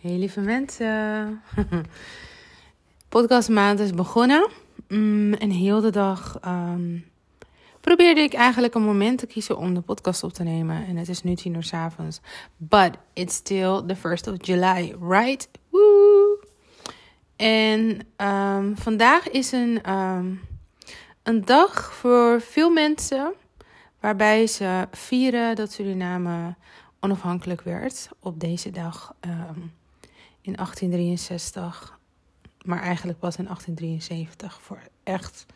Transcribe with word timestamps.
Hey 0.00 0.18
lieve 0.18 0.40
mensen. 0.40 1.42
Podcastmaand 3.08 3.80
is 3.80 3.90
begonnen. 3.90 4.48
Mm, 4.88 5.32
en 5.32 5.50
heel 5.50 5.80
de 5.80 5.90
dag 5.90 6.38
um, 6.46 7.04
probeerde 7.80 8.20
ik 8.20 8.32
eigenlijk 8.34 8.74
een 8.74 8.82
moment 8.82 9.18
te 9.18 9.26
kiezen 9.26 9.58
om 9.58 9.74
de 9.74 9.80
podcast 9.80 10.22
op 10.22 10.32
te 10.32 10.42
nemen. 10.42 10.86
En 10.86 10.96
het 10.96 11.08
is 11.08 11.22
nu 11.22 11.34
tien 11.34 11.54
uur 11.54 11.62
s 11.62 11.72
avonds. 11.72 12.20
But 12.56 12.90
it's 13.12 13.34
still 13.34 13.82
the 13.86 13.96
1st 13.96 14.32
of 14.32 14.46
July, 14.46 14.94
right? 15.00 15.48
Woo! 15.70 16.40
En 17.36 18.00
um, 18.16 18.76
vandaag 18.76 19.28
is 19.30 19.52
een, 19.52 19.92
um, 19.92 20.40
een 21.22 21.44
dag 21.44 21.94
voor 21.94 22.40
veel 22.40 22.70
mensen 22.70 23.32
waarbij 24.00 24.46
ze 24.46 24.88
vieren 24.90 25.54
dat 25.54 25.72
Suriname 25.72 26.54
onafhankelijk 27.00 27.60
werd 27.60 28.08
op 28.20 28.40
deze 28.40 28.70
dag 28.70 29.14
in 30.46 30.54
1863. 30.54 31.98
Maar 32.64 32.80
eigenlijk 32.82 33.18
pas 33.18 33.36
in 33.36 33.44
1873 33.44 34.60
voor 34.62 34.80
echt. 35.02 35.46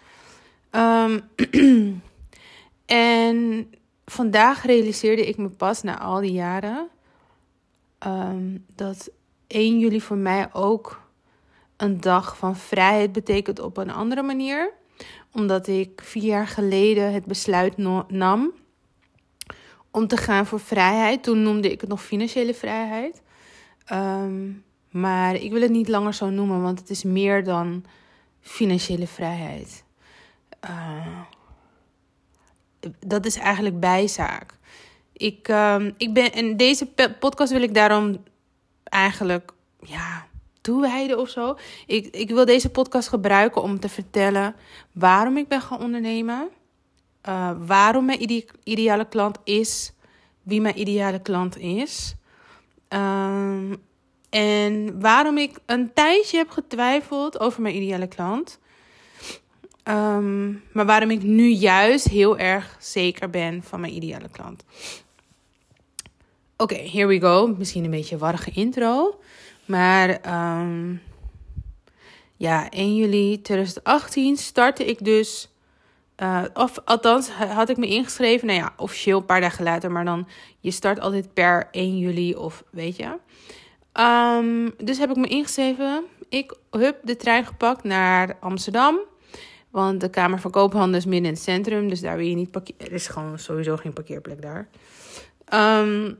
Um, 0.70 1.20
en 2.86 3.70
vandaag 4.04 4.64
realiseerde 4.64 5.26
ik 5.26 5.36
me 5.36 5.48
pas 5.48 5.82
na 5.82 5.98
al 5.98 6.20
die 6.20 6.32
jaren 6.32 6.88
um, 8.06 8.64
dat 8.74 9.10
1 9.46 9.78
juli 9.78 10.00
voor 10.00 10.16
mij 10.16 10.48
ook 10.52 11.08
een 11.76 12.00
dag 12.00 12.36
van 12.36 12.56
vrijheid 12.56 13.12
betekent 13.12 13.60
op 13.60 13.76
een 13.76 13.90
andere 13.90 14.22
manier. 14.22 14.72
Omdat 15.32 15.66
ik 15.66 16.00
vier 16.04 16.22
jaar 16.22 16.46
geleden 16.46 17.12
het 17.12 17.24
besluit 17.24 17.76
nam 18.08 18.52
om 19.90 20.06
te 20.06 20.16
gaan 20.16 20.46
voor 20.46 20.60
vrijheid. 20.60 21.22
Toen 21.22 21.42
noemde 21.42 21.70
ik 21.70 21.80
het 21.80 21.90
nog 21.90 22.02
financiële 22.02 22.54
vrijheid. 22.54 23.22
Um, 23.92 24.64
maar 24.90 25.34
ik 25.34 25.52
wil 25.52 25.60
het 25.60 25.70
niet 25.70 25.88
langer 25.88 26.14
zo 26.14 26.30
noemen, 26.30 26.62
want 26.62 26.78
het 26.78 26.90
is 26.90 27.02
meer 27.02 27.44
dan 27.44 27.84
financiële 28.40 29.06
vrijheid. 29.06 29.84
Uh, 30.64 31.20
dat 33.06 33.26
is 33.26 33.36
eigenlijk 33.36 33.80
bijzaak. 33.80 34.58
Ik, 35.12 35.48
uh, 35.48 35.84
ik 35.96 36.12
ben, 36.12 36.32
in 36.32 36.56
deze 36.56 36.86
podcast 37.18 37.52
wil 37.52 37.62
ik 37.62 37.74
daarom 37.74 38.22
eigenlijk 38.84 39.52
ja, 39.82 40.26
toewijden 40.60 41.18
of 41.18 41.28
zo. 41.28 41.58
Ik, 41.86 42.06
ik 42.06 42.28
wil 42.28 42.44
deze 42.44 42.70
podcast 42.70 43.08
gebruiken 43.08 43.62
om 43.62 43.80
te 43.80 43.88
vertellen 43.88 44.54
waarom 44.92 45.36
ik 45.36 45.48
ben 45.48 45.60
gaan 45.60 45.80
ondernemen. 45.80 46.48
Uh, 47.28 47.50
waarom 47.66 48.04
mijn 48.04 48.22
ide 48.22 48.46
ideale 48.64 49.08
klant 49.08 49.38
is 49.44 49.92
wie 50.42 50.60
mijn 50.60 50.80
ideale 50.80 51.22
klant 51.22 51.58
is. 51.58 52.14
Um, 52.88 53.76
en 54.30 55.00
waarom 55.00 55.38
ik 55.38 55.58
een 55.66 55.92
tijdje 55.92 56.36
heb 56.36 56.50
getwijfeld 56.50 57.40
over 57.40 57.62
mijn 57.62 57.76
ideale 57.76 58.08
klant. 58.08 58.58
Um, 59.84 60.62
maar 60.72 60.86
waarom 60.86 61.10
ik 61.10 61.22
nu 61.22 61.48
juist 61.48 62.08
heel 62.08 62.38
erg 62.38 62.76
zeker 62.78 63.30
ben 63.30 63.62
van 63.62 63.80
mijn 63.80 63.94
ideale 63.94 64.28
klant. 64.32 64.64
Oké, 66.56 66.74
here 66.74 67.06
we 67.06 67.20
go. 67.20 67.54
Misschien 67.58 67.84
een 67.84 67.90
beetje 67.90 68.14
een 68.14 68.20
warrige 68.20 68.50
intro. 68.50 69.20
Maar 69.64 70.08
um, 70.60 71.02
ja, 72.36 72.70
1 72.70 72.96
juli 72.96 73.42
2018 73.42 74.36
startte 74.36 74.84
ik 74.84 75.04
dus 75.04 75.50
uh, 76.22 76.42
of 76.54 76.78
althans, 76.84 77.28
had 77.30 77.68
ik 77.68 77.76
me 77.76 77.86
ingeschreven. 77.86 78.46
Nou 78.46 78.58
ja, 78.58 78.72
officieel 78.76 79.18
een 79.18 79.24
paar 79.24 79.40
dagen 79.40 79.64
later. 79.64 79.90
Maar 79.90 80.04
dan, 80.04 80.28
je 80.60 80.70
start 80.70 81.00
altijd 81.00 81.34
per 81.34 81.68
1 81.70 81.98
juli 81.98 82.34
of 82.34 82.64
weet 82.70 82.96
je. 82.96 83.18
Um, 83.94 84.74
dus 84.84 84.98
heb 84.98 85.10
ik 85.10 85.16
me 85.16 85.26
ingeschreven. 85.26 86.04
Ik 86.28 86.56
heb 86.70 86.98
de 87.02 87.16
trein 87.16 87.46
gepakt 87.46 87.84
naar 87.84 88.36
Amsterdam. 88.40 88.98
Want 89.70 90.00
de 90.00 90.10
Kamer 90.10 90.40
van 90.40 90.50
Koophandel 90.50 90.98
is 90.98 91.04
midden 91.04 91.24
in 91.24 91.34
het 91.34 91.42
centrum. 91.42 91.88
Dus 91.88 92.00
daar 92.00 92.16
wil 92.16 92.26
je 92.26 92.34
niet 92.34 92.50
parkeren. 92.50 92.86
Er 92.86 92.92
is 92.92 93.06
gewoon 93.06 93.38
sowieso 93.38 93.76
geen 93.76 93.92
parkeerplek 93.92 94.42
daar. 94.42 94.68
Um, 95.54 96.18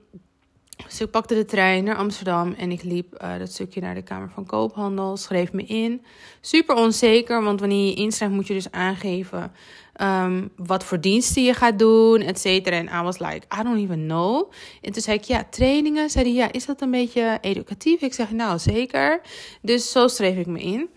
dus 0.87 1.01
ik 1.01 1.11
pakte 1.11 1.35
de 1.35 1.45
trein 1.45 1.85
naar 1.85 1.97
Amsterdam 1.97 2.53
en 2.53 2.71
ik 2.71 2.83
liep 2.83 3.23
uh, 3.23 3.39
dat 3.39 3.53
stukje 3.53 3.81
naar 3.81 3.95
de 3.95 4.03
Kamer 4.03 4.31
van 4.35 4.47
Koophandel, 4.47 5.17
schreef 5.17 5.53
me 5.53 5.63
in. 5.63 6.05
Super 6.41 6.75
onzeker, 6.75 7.43
want 7.43 7.61
wanneer 7.61 7.87
je 7.87 7.95
inschrijft 7.95 8.35
moet 8.35 8.47
je 8.47 8.55
dus 8.55 8.71
aangeven 8.71 9.53
um, 10.01 10.51
wat 10.57 10.85
voor 10.85 11.01
diensten 11.01 11.45
je 11.45 11.55
gaat 11.55 11.79
doen, 11.79 12.21
et 12.21 12.41
cetera. 12.41 12.77
En 12.77 12.87
I 12.87 13.03
was 13.03 13.19
like, 13.19 13.47
I 13.61 13.63
don't 13.63 13.79
even 13.79 14.07
know. 14.07 14.53
En 14.83 14.93
toen 14.93 15.03
zei 15.03 15.17
ik, 15.17 15.25
ja, 15.25 15.45
trainingen. 15.51 16.11
Zei 16.11 16.25
hij, 16.25 16.35
ja, 16.35 16.53
is 16.53 16.67
dat 16.67 16.81
een 16.81 16.91
beetje 16.91 17.39
educatief? 17.41 18.01
Ik 18.01 18.15
zeg, 18.15 18.31
nou, 18.31 18.59
zeker. 18.59 19.21
Dus 19.63 19.91
zo 19.91 20.09
schreef 20.09 20.37
ik 20.37 20.47
me 20.47 20.61
in. 20.61 20.89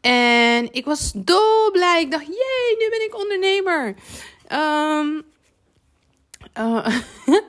En 0.00 0.72
ik 0.72 0.84
was 0.84 1.12
dolblij. 1.14 2.00
Ik 2.00 2.10
dacht, 2.10 2.26
jee, 2.26 2.76
nu 2.78 2.88
ben 2.90 3.04
ik 3.04 3.16
ondernemer. 3.16 3.94
Um, 4.52 5.24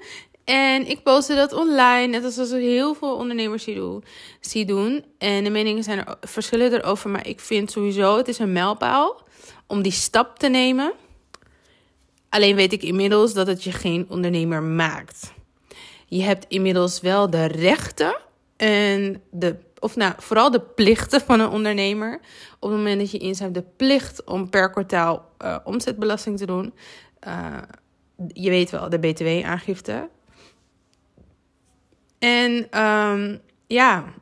En 0.45 0.88
ik 0.88 1.03
postte 1.03 1.35
dat 1.35 1.53
online, 1.53 2.07
net 2.07 2.23
als 2.23 2.51
ik 2.51 2.61
heel 2.61 2.94
veel 2.94 3.16
ondernemers 3.16 3.63
zie 3.63 3.75
doen, 3.75 4.03
doen. 4.66 5.06
En 5.17 5.44
de 5.44 5.50
meningen 5.50 5.83
zijn 5.83 6.06
er 6.06 6.17
verschillen 6.22 6.73
erover, 6.73 7.09
maar 7.09 7.28
ik 7.28 7.39
vind 7.39 7.72
sowieso, 7.72 8.17
het 8.17 8.28
is 8.28 8.39
een 8.39 8.51
mijlpaal 8.51 9.22
om 9.67 9.81
die 9.81 9.91
stap 9.91 10.39
te 10.39 10.47
nemen. 10.47 10.94
Alleen 12.29 12.55
weet 12.55 12.73
ik 12.73 12.84
inmiddels 12.84 13.34
dat 13.34 13.47
het 13.47 13.63
je 13.63 13.72
geen 13.72 14.05
ondernemer 14.09 14.63
maakt. 14.63 15.34
Je 16.07 16.23
hebt 16.23 16.45
inmiddels 16.47 17.01
wel 17.01 17.29
de 17.29 17.45
rechten 17.45 18.17
en 18.57 19.22
de, 19.31 19.55
of 19.79 19.95
nou, 19.95 20.13
vooral 20.17 20.51
de 20.51 20.61
plichten 20.61 21.22
van 21.22 21.39
een 21.39 21.50
ondernemer. 21.50 22.19
Op 22.59 22.69
het 22.69 22.78
moment 22.78 23.00
dat 23.00 23.11
je 23.11 23.17
inzet 23.17 23.53
de 23.53 23.63
plicht 23.75 24.23
om 24.23 24.50
per 24.50 24.69
kwartaal 24.69 25.29
uh, 25.41 25.57
omzetbelasting 25.63 26.38
te 26.38 26.45
doen. 26.45 26.73
Uh, 27.28 27.57
je 28.28 28.50
weet 28.50 28.69
wel, 28.69 28.89
de 28.89 29.00
BTW-aangifte. 29.00 30.09
En 32.25 32.81
um, 32.81 33.41
ja, 33.68 34.13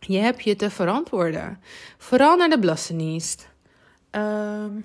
je 0.00 0.18
hebt 0.18 0.42
je 0.42 0.56
te 0.56 0.70
verantwoorden. 0.70 1.60
Vooral 1.98 2.36
naar 2.36 2.48
de 2.48 2.58
Belastingdienst. 2.58 3.48
Um, 4.10 4.84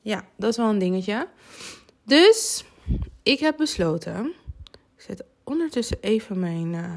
ja, 0.00 0.24
dat 0.36 0.50
is 0.50 0.56
wel 0.56 0.68
een 0.68 0.78
dingetje. 0.78 1.28
Dus 2.02 2.64
ik 3.22 3.38
heb 3.38 3.56
besloten. 3.56 4.32
Ik 4.70 5.02
zet 5.02 5.24
ondertussen 5.44 5.96
even 6.00 6.38
mijn 6.38 6.72
uh, 6.72 6.90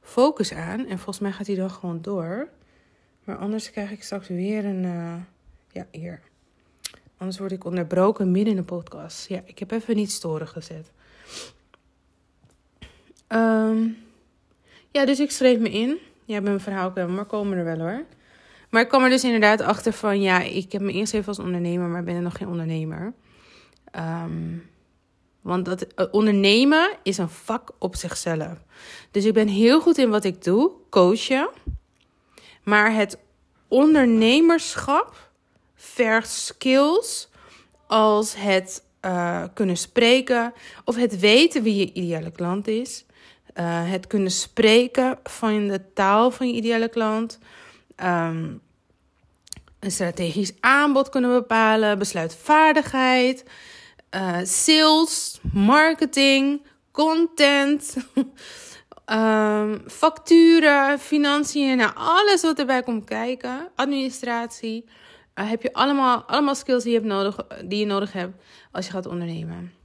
focus 0.00 0.52
aan. 0.52 0.86
En 0.86 0.96
volgens 0.96 1.18
mij 1.18 1.32
gaat 1.32 1.46
hij 1.46 1.56
dan 1.56 1.70
gewoon 1.70 2.02
door. 2.02 2.48
Maar 3.24 3.36
anders 3.36 3.70
krijg 3.70 3.90
ik 3.90 4.02
straks 4.02 4.28
weer 4.28 4.64
een. 4.64 4.84
Uh, 4.84 5.14
ja, 5.72 5.86
hier. 5.90 6.20
Anders 7.16 7.38
word 7.38 7.52
ik 7.52 7.64
onderbroken 7.64 8.30
midden 8.30 8.50
in 8.50 8.60
de 8.60 8.66
podcast. 8.66 9.28
Ja, 9.28 9.42
ik 9.44 9.58
heb 9.58 9.70
even 9.70 9.96
niet 9.96 10.10
storen 10.10 10.48
gezet. 10.48 10.90
Um, 13.32 13.96
ja, 14.90 15.04
dus 15.04 15.20
ik 15.20 15.30
schreef 15.30 15.58
me 15.58 15.70
in. 15.70 15.98
Ja, 16.24 16.36
ik 16.36 16.42
ben 16.42 16.52
mijn 16.52 16.60
verhaal 16.60 16.90
kwijt, 16.92 17.08
maar 17.08 17.24
komen 17.24 17.58
er 17.58 17.64
wel 17.64 17.78
hoor. 17.78 18.04
Maar 18.70 18.82
ik 18.82 18.88
kwam 18.88 19.02
er 19.02 19.10
dus 19.10 19.24
inderdaad 19.24 19.60
achter 19.60 19.92
van, 19.92 20.20
ja, 20.20 20.40
ik 20.40 20.72
heb 20.72 20.80
me 20.80 20.92
eerst 20.92 21.14
even 21.14 21.28
als 21.28 21.38
ondernemer, 21.38 21.88
maar 21.88 22.04
ben 22.04 22.14
er 22.14 22.22
nog 22.22 22.36
geen 22.36 22.48
ondernemer. 22.48 23.12
Um, 23.96 24.68
want 25.40 25.64
dat, 25.64 25.86
uh, 25.96 26.06
ondernemen 26.10 26.90
is 27.02 27.18
een 27.18 27.28
vak 27.28 27.72
op 27.78 27.96
zichzelf. 27.96 28.58
Dus 29.10 29.24
ik 29.24 29.32
ben 29.32 29.48
heel 29.48 29.80
goed 29.80 29.98
in 29.98 30.10
wat 30.10 30.24
ik 30.24 30.44
doe, 30.44 30.72
coachen. 30.90 31.48
Maar 32.62 32.94
het 32.94 33.18
ondernemerschap 33.68 35.30
vergt 35.74 36.30
skills 36.30 37.28
als 37.86 38.34
het 38.36 38.84
uh, 39.04 39.44
kunnen 39.54 39.76
spreken 39.76 40.52
of 40.84 40.96
het 40.96 41.18
weten 41.18 41.62
wie 41.62 41.76
je 41.76 41.92
ideale 41.92 42.30
klant 42.30 42.68
is. 42.68 43.04
Uh, 43.60 43.90
het 43.90 44.06
kunnen 44.06 44.30
spreken 44.30 45.18
van 45.22 45.68
de 45.68 45.92
taal 45.92 46.30
van 46.30 46.48
je 46.48 46.54
ideale 46.54 46.88
klant. 46.88 47.38
Um, 48.02 48.60
een 49.80 49.90
strategisch 49.90 50.52
aanbod 50.60 51.08
kunnen 51.08 51.30
bepalen. 51.30 51.98
Besluitvaardigheid. 51.98 53.44
Uh, 54.14 54.38
sales. 54.42 55.40
Marketing. 55.52 56.66
Content. 56.90 57.96
um, 59.06 59.82
facturen. 60.00 60.98
Financiën. 60.98 61.76
Nou, 61.76 61.90
alles 61.94 62.42
wat 62.42 62.58
erbij 62.58 62.82
komt 62.82 63.04
kijken. 63.04 63.68
Administratie. 63.74 64.84
Uh, 65.34 65.48
heb 65.50 65.62
je 65.62 65.72
allemaal, 65.72 66.22
allemaal 66.22 66.54
skills 66.54 66.82
die 66.82 66.92
je, 66.92 67.00
nodig, 67.00 67.36
die 67.64 67.78
je 67.78 67.86
nodig 67.86 68.12
hebt 68.12 68.42
als 68.72 68.86
je 68.86 68.92
gaat 68.92 69.06
ondernemen. 69.06 69.79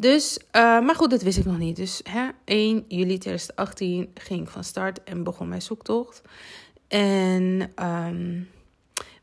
Dus, 0.00 0.38
uh, 0.38 0.80
maar 0.80 0.94
goed, 0.94 1.10
dat 1.10 1.22
wist 1.22 1.38
ik 1.38 1.44
nog 1.44 1.58
niet. 1.58 1.76
Dus 1.76 2.00
hè, 2.10 2.28
1 2.44 2.84
juli 2.88 3.18
2018 3.18 4.10
ging 4.14 4.40
ik 4.40 4.48
van 4.48 4.64
start 4.64 5.04
en 5.04 5.22
begon 5.22 5.48
mijn 5.48 5.62
zoektocht. 5.62 6.22
En 6.88 7.72
um, 7.82 8.48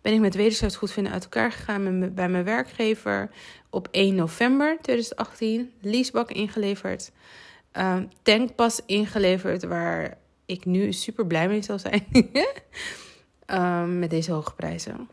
ben 0.01 0.13
ik 0.13 0.19
met 0.19 0.36
wederzijds 0.36 0.75
goedvinden 0.75 1.13
uit 1.13 1.24
elkaar 1.24 1.51
gegaan 1.51 2.00
met, 2.00 2.16
bij 2.16 2.30
mijn 2.30 2.44
werkgever. 2.44 3.30
Op 3.69 3.88
1 3.92 4.16
november 4.16 4.77
2018, 4.81 5.72
leasebak 5.81 6.31
ingeleverd. 6.31 7.12
um, 7.74 8.10
tankpas 8.22 8.81
ingeleverd 8.86 9.63
waar 9.63 10.18
ik 10.45 10.66
nu 10.66 10.94
super 10.94 11.27
blij 11.27 11.48
mee 11.48 11.62
zal 11.62 11.80
zijn. 11.80 12.06
um, 13.48 14.00
met 14.00 14.10
deze 14.10 14.31
hoge 14.31 14.56
prijzen. 14.56 15.10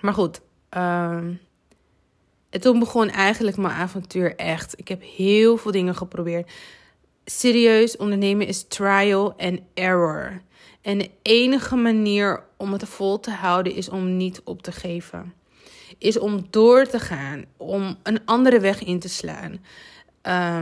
Maar 0.00 0.14
goed. 0.14 0.40
Um, 0.70 1.40
en 2.54 2.60
toen 2.60 2.78
begon 2.78 3.10
eigenlijk 3.10 3.56
mijn 3.56 3.74
avontuur 3.74 4.36
echt. 4.36 4.78
Ik 4.78 4.88
heb 4.88 5.02
heel 5.16 5.56
veel 5.56 5.72
dingen 5.72 5.94
geprobeerd. 5.94 6.50
Serieus, 7.24 7.96
ondernemen 7.96 8.46
is 8.46 8.64
trial 8.68 9.34
and 9.36 9.60
error. 9.74 10.42
En 10.82 10.98
de 10.98 11.10
enige 11.22 11.76
manier 11.76 12.42
om 12.56 12.72
het 12.72 12.84
vol 12.88 13.20
te 13.20 13.30
houden 13.30 13.74
is 13.74 13.88
om 13.88 14.16
niet 14.16 14.40
op 14.44 14.62
te 14.62 14.72
geven. 14.72 15.34
Is 15.98 16.18
om 16.18 16.46
door 16.50 16.86
te 16.86 16.98
gaan, 16.98 17.44
om 17.56 17.96
een 18.02 18.20
andere 18.24 18.60
weg 18.60 18.82
in 18.82 18.98
te 18.98 19.08
slaan. 19.08 19.64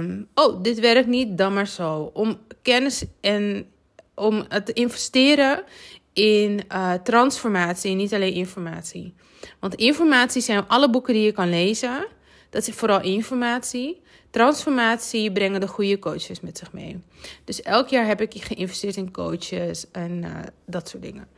Um, 0.00 0.28
oh, 0.34 0.62
dit 0.62 0.80
werkt 0.80 1.08
niet, 1.08 1.38
dan 1.38 1.54
maar 1.54 1.68
zo. 1.68 2.10
Om 2.12 2.38
kennis 2.62 3.04
en 3.20 3.66
om 4.14 4.44
het 4.48 4.66
te 4.66 4.72
investeren 4.72 5.64
in 6.12 6.60
uh, 6.72 6.92
transformatie, 6.92 7.94
niet 7.94 8.14
alleen 8.14 8.34
informatie. 8.34 9.14
Want 9.60 9.74
informatie 9.74 10.42
zijn 10.42 10.68
alle 10.68 10.90
boeken 10.90 11.14
die 11.14 11.22
je 11.24 11.32
kan 11.32 11.50
lezen. 11.50 12.06
Dat 12.50 12.68
is 12.68 12.74
vooral 12.74 13.02
informatie. 13.02 14.00
Transformatie 14.30 15.32
brengen 15.32 15.60
de 15.60 15.68
goede 15.68 15.98
coaches 15.98 16.40
met 16.40 16.58
zich 16.58 16.72
mee. 16.72 17.02
Dus 17.44 17.62
elk 17.62 17.88
jaar 17.88 18.06
heb 18.06 18.20
ik 18.20 18.34
geïnvesteerd 18.42 18.96
in 18.96 19.10
coaches 19.10 19.90
en 19.90 20.22
uh, 20.22 20.38
dat 20.66 20.88
soort 20.88 21.02
dingen. 21.02 21.28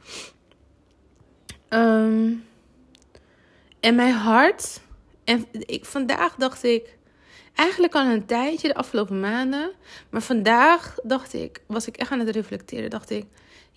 Um, 1.69 2.45
en 3.81 3.95
mijn 3.95 4.13
hart. 4.13 4.81
En 5.25 5.47
ik, 5.51 5.85
vandaag 5.85 6.35
dacht 6.35 6.65
ik. 6.65 6.97
Eigenlijk 7.55 7.95
al 7.95 8.07
een 8.07 8.27
tijdje, 8.27 8.69
de 8.69 8.75
afgelopen 8.75 9.21
maanden. 9.21 9.73
Maar 10.11 10.23
vandaag 10.23 10.97
dacht 11.03 11.35
ik, 11.35 11.63
was 11.67 11.87
ik 11.87 11.97
echt 11.97 12.11
aan 12.11 12.19
het 12.19 12.29
reflecteren. 12.29 12.91
Dacht 12.91 13.11
ik, 13.11 13.25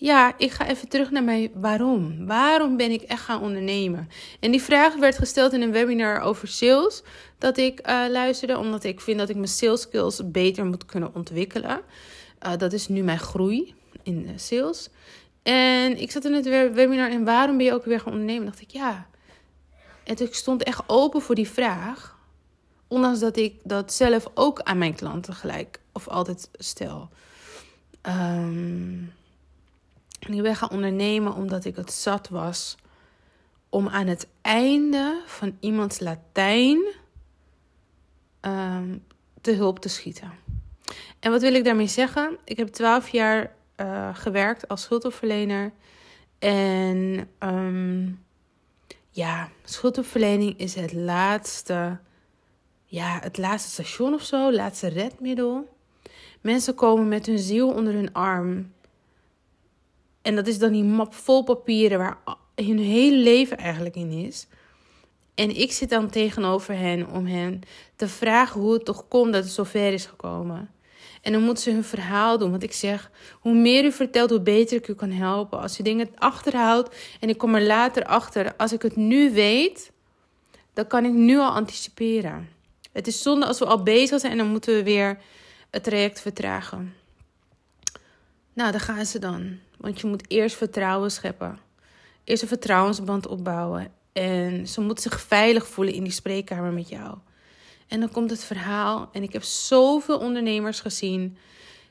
ja, 0.00 0.34
ik 0.36 0.50
ga 0.50 0.66
even 0.66 0.88
terug 0.88 1.10
naar 1.10 1.24
mijn 1.24 1.50
waarom. 1.54 2.26
Waarom 2.26 2.76
ben 2.76 2.90
ik 2.90 3.02
echt 3.02 3.22
gaan 3.22 3.40
ondernemen? 3.40 4.08
En 4.40 4.50
die 4.50 4.62
vraag 4.62 4.96
werd 4.96 5.18
gesteld 5.18 5.52
in 5.52 5.62
een 5.62 5.72
webinar 5.72 6.20
over 6.20 6.48
sales. 6.48 7.02
Dat 7.38 7.56
ik 7.56 7.88
uh, 7.88 8.04
luisterde, 8.08 8.58
omdat 8.58 8.84
ik 8.84 9.00
vind 9.00 9.18
dat 9.18 9.28
ik 9.28 9.36
mijn 9.36 9.48
sales 9.48 9.80
skills 9.80 10.30
beter 10.30 10.66
moet 10.66 10.84
kunnen 10.84 11.14
ontwikkelen. 11.14 11.80
Uh, 12.46 12.56
dat 12.56 12.72
is 12.72 12.88
nu 12.88 13.02
mijn 13.02 13.18
groei 13.18 13.74
in 14.02 14.32
sales. 14.36 14.88
En 15.42 16.00
ik 16.00 16.10
zat 16.10 16.24
in 16.24 16.32
het 16.32 16.44
webinar 16.74 17.10
en 17.10 17.24
waarom 17.24 17.56
ben 17.56 17.66
je 17.66 17.72
ook 17.72 17.84
weer 17.84 18.00
gaan 18.00 18.12
ondernemen? 18.12 18.46
Dacht 18.46 18.60
ik, 18.60 18.70
ja. 18.70 19.06
En 20.04 20.18
ik 20.18 20.34
stond 20.34 20.62
echt 20.62 20.82
open 20.86 21.20
voor 21.22 21.34
die 21.34 21.48
vraag. 21.48 22.18
Ondanks 22.88 23.20
dat 23.20 23.36
ik 23.36 23.54
dat 23.64 23.92
zelf 23.92 24.30
ook 24.34 24.60
aan 24.60 24.78
mijn 24.78 24.94
klanten 24.94 25.34
gelijk 25.34 25.80
of 25.92 26.08
altijd 26.08 26.48
stel. 26.52 27.08
Um, 28.02 29.12
en 30.18 30.32
ik 30.32 30.42
ben 30.42 30.56
gaan 30.56 30.70
ondernemen 30.70 31.34
omdat 31.34 31.64
ik 31.64 31.76
het 31.76 31.92
zat 31.92 32.28
was 32.28 32.76
om 33.68 33.88
aan 33.88 34.06
het 34.06 34.28
einde 34.40 35.22
van 35.26 35.56
iemands 35.60 36.00
Latijn 36.00 36.86
um, 38.40 39.04
te 39.40 39.52
hulp 39.52 39.78
te 39.78 39.88
schieten. 39.88 40.32
En 41.20 41.30
wat 41.30 41.40
wil 41.40 41.54
ik 41.54 41.64
daarmee 41.64 41.86
zeggen? 41.86 42.38
Ik 42.44 42.56
heb 42.56 42.68
twaalf 42.68 43.08
jaar 43.08 43.54
uh, 43.76 44.08
gewerkt 44.14 44.68
als 44.68 44.82
schuldhulpverlener. 44.82 45.72
En 46.38 47.28
um, 47.38 48.24
ja, 49.10 49.48
schuldhulpverlening 49.64 50.58
is 50.58 50.74
het 50.74 50.92
laatste, 50.92 51.98
ja, 52.84 53.18
het 53.22 53.38
laatste 53.38 53.70
station 53.70 54.14
of 54.14 54.22
zo, 54.22 54.52
laatste 54.52 54.88
redmiddel. 54.88 55.76
Mensen 56.40 56.74
komen 56.74 57.08
met 57.08 57.26
hun 57.26 57.38
ziel 57.38 57.72
onder 57.72 57.92
hun 57.92 58.12
arm 58.12 58.72
en 60.28 60.34
dat 60.34 60.46
is 60.46 60.58
dan 60.58 60.72
die 60.72 60.84
map 60.84 61.14
vol 61.14 61.42
papieren 61.42 61.98
waar 61.98 62.18
hun 62.54 62.78
hele 62.78 63.16
leven 63.16 63.56
eigenlijk 63.56 63.96
in 63.96 64.10
is. 64.10 64.46
En 65.34 65.56
ik 65.56 65.72
zit 65.72 65.90
dan 65.90 66.10
tegenover 66.10 66.74
hen 66.74 67.10
om 67.10 67.26
hen 67.26 67.60
te 67.96 68.08
vragen 68.08 68.60
hoe 68.60 68.72
het 68.72 68.84
toch 68.84 69.08
komt 69.08 69.32
dat 69.32 69.44
het 69.44 69.52
zover 69.52 69.92
is 69.92 70.06
gekomen. 70.06 70.70
En 71.22 71.32
dan 71.32 71.42
moeten 71.42 71.62
ze 71.62 71.70
hun 71.70 71.84
verhaal 71.84 72.38
doen. 72.38 72.50
Want 72.50 72.62
ik 72.62 72.72
zeg, 72.72 73.10
hoe 73.40 73.54
meer 73.54 73.84
u 73.84 73.92
vertelt, 73.92 74.30
hoe 74.30 74.40
beter 74.40 74.76
ik 74.76 74.88
u 74.88 74.94
kan 74.94 75.10
helpen. 75.10 75.60
Als 75.60 75.80
u 75.80 75.82
dingen 75.82 76.10
achterhoudt 76.14 76.96
en 77.20 77.28
ik 77.28 77.38
kom 77.38 77.54
er 77.54 77.62
later 77.62 78.04
achter. 78.04 78.56
Als 78.56 78.72
ik 78.72 78.82
het 78.82 78.96
nu 78.96 79.32
weet, 79.32 79.92
dan 80.72 80.86
kan 80.86 81.04
ik 81.04 81.12
nu 81.12 81.38
al 81.38 81.50
anticiperen. 81.50 82.48
Het 82.92 83.06
is 83.06 83.22
zonde 83.22 83.46
als 83.46 83.58
we 83.58 83.64
al 83.64 83.82
bezig 83.82 84.20
zijn 84.20 84.32
en 84.32 84.38
dan 84.38 84.46
moeten 84.46 84.74
we 84.74 84.82
weer 84.82 85.18
het 85.70 85.84
traject 85.84 86.20
vertragen. 86.20 86.97
Nou, 88.58 88.70
daar 88.70 88.80
gaan 88.80 89.06
ze 89.06 89.18
dan. 89.18 89.58
Want 89.76 90.00
je 90.00 90.06
moet 90.06 90.24
eerst 90.30 90.56
vertrouwen 90.56 91.10
scheppen. 91.10 91.58
Eerst 92.24 92.42
een 92.42 92.48
vertrouwensband 92.48 93.26
opbouwen. 93.26 93.92
En 94.12 94.66
ze 94.66 94.80
moet 94.80 95.00
zich 95.00 95.20
veilig 95.20 95.66
voelen 95.66 95.94
in 95.94 96.02
die 96.02 96.12
spreekkamer 96.12 96.72
met 96.72 96.88
jou. 96.88 97.18
En 97.88 98.00
dan 98.00 98.10
komt 98.10 98.30
het 98.30 98.44
verhaal. 98.44 99.08
En 99.12 99.22
ik 99.22 99.32
heb 99.32 99.42
zoveel 99.42 100.18
ondernemers 100.18 100.80
gezien. 100.80 101.36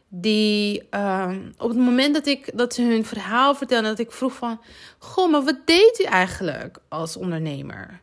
Die 0.08 0.88
uh, 0.92 1.36
op 1.58 1.70
het 1.70 1.78
moment 1.78 2.14
dat, 2.14 2.28
ik, 2.28 2.58
dat 2.58 2.74
ze 2.74 2.82
hun 2.82 3.06
verhaal 3.06 3.56
vertelden, 3.56 3.90
dat 3.90 4.00
ik 4.00 4.12
vroeg 4.12 4.34
van... 4.34 4.62
Goh, 4.98 5.32
maar 5.32 5.44
wat 5.44 5.60
deed 5.66 6.00
u 6.00 6.04
eigenlijk 6.04 6.78
als 6.88 7.18
ondernemer? 7.18 8.02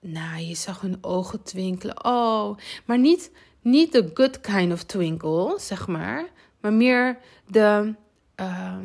Nou, 0.00 0.38
je 0.40 0.54
zag 0.54 0.80
hun 0.80 0.98
ogen 1.00 1.42
twinkelen. 1.42 2.04
Oh, 2.04 2.56
maar 2.84 2.98
niet, 2.98 3.30
niet 3.60 3.92
de 3.92 4.10
good 4.14 4.40
kind 4.40 4.72
of 4.72 4.82
twinkle, 4.82 5.54
zeg 5.58 5.86
maar. 5.86 6.32
Maar 6.64 6.72
meer 6.72 7.18
de 7.46 7.94
uh, 8.40 8.76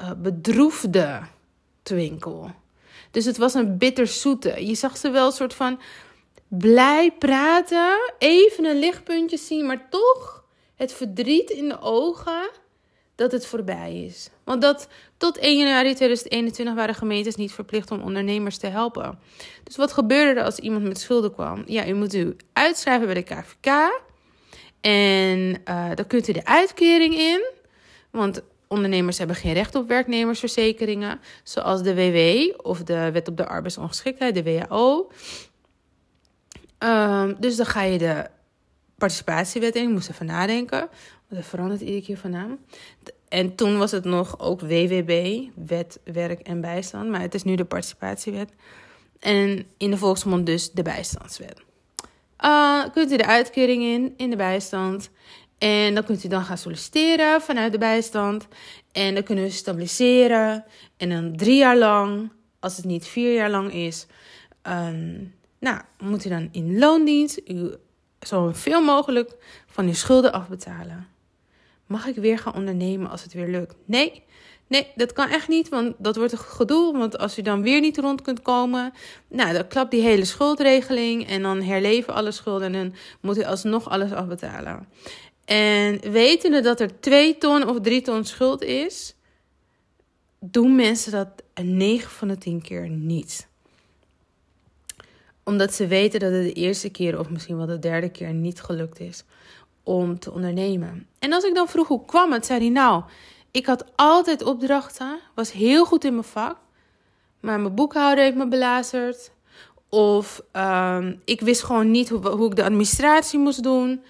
uh, 0.00 0.10
bedroefde 0.16 1.20
twinkel. 1.82 2.50
Dus 3.10 3.24
het 3.24 3.36
was 3.36 3.54
een 3.54 3.78
bitterzoete. 3.78 4.66
Je 4.66 4.74
zag 4.74 4.96
ze 4.96 5.10
wel 5.10 5.26
een 5.26 5.32
soort 5.32 5.54
van 5.54 5.80
blij 6.48 7.12
praten, 7.18 8.12
even 8.18 8.64
een 8.64 8.78
lichtpuntje 8.78 9.36
zien, 9.36 9.66
maar 9.66 9.88
toch 9.90 10.44
het 10.74 10.92
verdriet 10.92 11.50
in 11.50 11.68
de 11.68 11.80
ogen 11.80 12.50
dat 13.14 13.32
het 13.32 13.46
voorbij 13.46 14.04
is. 14.04 14.30
Want 14.44 14.62
dat 14.62 14.88
tot 15.16 15.38
1 15.38 15.58
januari 15.58 15.94
2021 15.94 16.74
waren 16.74 16.94
gemeentes 16.94 17.36
niet 17.36 17.52
verplicht 17.52 17.90
om 17.90 18.00
ondernemers 18.00 18.58
te 18.58 18.66
helpen. 18.66 19.18
Dus 19.64 19.76
wat 19.76 19.92
gebeurde 19.92 20.40
er 20.40 20.46
als 20.46 20.58
iemand 20.58 20.84
met 20.84 21.00
schulden 21.00 21.32
kwam? 21.32 21.62
Ja, 21.66 21.86
u 21.86 21.94
moet 21.94 22.14
u 22.14 22.36
uitschrijven 22.52 23.06
bij 23.06 23.14
de 23.14 23.22
KVK. 23.22 24.00
En 24.80 25.38
uh, 25.68 25.90
dan 25.94 26.06
kunt 26.06 26.28
u 26.28 26.32
de 26.32 26.44
uitkering 26.44 27.14
in. 27.14 27.42
Want 28.10 28.42
ondernemers 28.68 29.18
hebben 29.18 29.36
geen 29.36 29.52
recht 29.52 29.74
op 29.74 29.88
werknemersverzekeringen, 29.88 31.20
zoals 31.42 31.82
de 31.82 31.94
WW 31.94 32.60
of 32.66 32.82
de 32.82 33.10
Wet 33.10 33.28
op 33.28 33.36
de 33.36 33.46
Arbeidsongeschiktheid, 33.46 34.34
de 34.34 34.42
WHO. 34.42 35.10
Um, 36.78 37.36
dus 37.38 37.56
dan 37.56 37.66
ga 37.66 37.82
je 37.82 37.98
de 37.98 38.26
participatiewet 38.98 39.74
in. 39.76 39.82
Ik 39.82 39.88
moest 39.88 40.10
even 40.10 40.26
nadenken, 40.26 40.78
want 40.78 41.42
dat 41.42 41.44
verandert 41.44 41.80
iedere 41.80 42.02
keer 42.02 42.16
van 42.16 42.30
naam. 42.30 42.58
En 43.28 43.54
toen 43.54 43.78
was 43.78 43.90
het 43.90 44.04
nog 44.04 44.38
ook 44.38 44.60
WWB, 44.60 45.42
Wet, 45.66 46.00
Werk 46.04 46.40
en 46.40 46.60
Bijstand, 46.60 47.10
maar 47.10 47.20
het 47.20 47.34
is 47.34 47.42
nu 47.42 47.54
de 47.54 47.64
participatiewet. 47.64 48.52
En 49.18 49.66
in 49.76 49.90
de 49.90 49.96
volksmond 49.96 50.46
dus 50.46 50.70
de 50.70 50.82
bijstandswet. 50.82 51.62
Uh, 52.44 52.84
kunt 52.92 53.12
u 53.12 53.16
de 53.16 53.26
uitkering 53.26 53.82
in, 53.82 54.14
in 54.16 54.30
de 54.30 54.36
bijstand. 54.36 55.10
En 55.58 55.94
dan 55.94 56.04
kunt 56.04 56.24
u 56.24 56.28
dan 56.28 56.44
gaan 56.44 56.58
solliciteren 56.58 57.40
vanuit 57.40 57.72
de 57.72 57.78
bijstand. 57.78 58.48
En 58.92 59.14
dan 59.14 59.22
kunnen 59.22 59.44
we 59.44 59.50
stabiliseren. 59.50 60.64
En 60.96 61.08
dan 61.08 61.36
drie 61.36 61.56
jaar 61.56 61.76
lang, 61.76 62.30
als 62.60 62.76
het 62.76 62.84
niet 62.84 63.06
vier 63.06 63.34
jaar 63.34 63.50
lang 63.50 63.72
is, 63.72 64.06
um, 64.62 65.34
nou, 65.58 65.80
moet 65.98 66.24
u 66.24 66.28
dan 66.28 66.48
in 66.52 66.78
loondienst 66.78 67.40
u 67.46 67.74
zoveel 68.20 68.82
mogelijk 68.82 69.36
van 69.66 69.86
uw 69.86 69.94
schulden 69.94 70.32
afbetalen. 70.32 71.08
Mag 71.86 72.06
ik 72.06 72.16
weer 72.16 72.38
gaan 72.38 72.54
ondernemen 72.54 73.10
als 73.10 73.22
het 73.22 73.32
weer 73.32 73.48
lukt? 73.48 73.76
Nee, 73.84 74.22
nee, 74.70 74.86
dat 74.94 75.12
kan 75.12 75.28
echt 75.28 75.48
niet, 75.48 75.68
want 75.68 75.94
dat 75.98 76.16
wordt 76.16 76.32
een 76.32 76.38
gedoe. 76.38 76.98
Want 76.98 77.18
als 77.18 77.38
u 77.38 77.42
dan 77.42 77.62
weer 77.62 77.80
niet 77.80 77.98
rond 77.98 78.22
kunt 78.22 78.42
komen, 78.42 78.92
nou, 79.28 79.52
dan 79.52 79.66
klapt 79.66 79.90
die 79.90 80.02
hele 80.02 80.24
schuldregeling 80.24 81.28
en 81.28 81.42
dan 81.42 81.62
herleven 81.62 82.14
alle 82.14 82.30
schulden 82.30 82.74
en 82.74 82.82
dan 82.82 82.94
moet 83.20 83.38
u 83.38 83.44
alsnog 83.44 83.88
alles 83.90 84.12
afbetalen. 84.12 84.88
En 85.44 86.10
wetende 86.10 86.60
dat 86.60 86.80
er 86.80 87.00
2 87.00 87.38
ton 87.38 87.68
of 87.68 87.80
3 87.80 88.02
ton 88.02 88.24
schuld 88.24 88.62
is, 88.62 89.14
doen 90.38 90.74
mensen 90.74 91.12
dat 91.12 91.28
9 91.62 92.10
van 92.10 92.28
de 92.28 92.38
10 92.38 92.62
keer 92.62 92.88
niet. 92.88 93.48
Omdat 95.44 95.74
ze 95.74 95.86
weten 95.86 96.20
dat 96.20 96.32
het 96.32 96.42
de 96.42 96.52
eerste 96.52 96.90
keer 96.90 97.18
of 97.18 97.30
misschien 97.30 97.56
wel 97.56 97.66
de 97.66 97.78
derde 97.78 98.10
keer 98.10 98.32
niet 98.32 98.60
gelukt 98.60 99.00
is 99.00 99.24
om 99.82 100.18
te 100.18 100.32
ondernemen. 100.32 101.06
En 101.18 101.32
als 101.32 101.44
ik 101.44 101.54
dan 101.54 101.68
vroeg 101.68 101.88
hoe 101.88 102.04
kwam 102.04 102.32
het, 102.32 102.46
zei 102.46 102.60
hij 102.60 102.68
nou, 102.68 103.02
ik 103.50 103.66
had 103.66 103.84
altijd 103.96 104.42
opdrachten, 104.42 105.18
was 105.34 105.52
heel 105.52 105.84
goed 105.84 106.04
in 106.04 106.12
mijn 106.12 106.24
vak, 106.24 106.56
maar 107.40 107.60
mijn 107.60 107.74
boekhouder 107.74 108.24
heeft 108.24 108.36
me 108.36 108.48
belazerd. 108.48 109.30
Of 109.88 110.42
um, 110.52 111.20
ik 111.24 111.40
wist 111.40 111.62
gewoon 111.62 111.90
niet 111.90 112.08
hoe, 112.08 112.28
hoe 112.28 112.50
ik 112.50 112.56
de 112.56 112.64
administratie 112.64 113.38
moest 113.38 113.62
doen. 113.62 114.02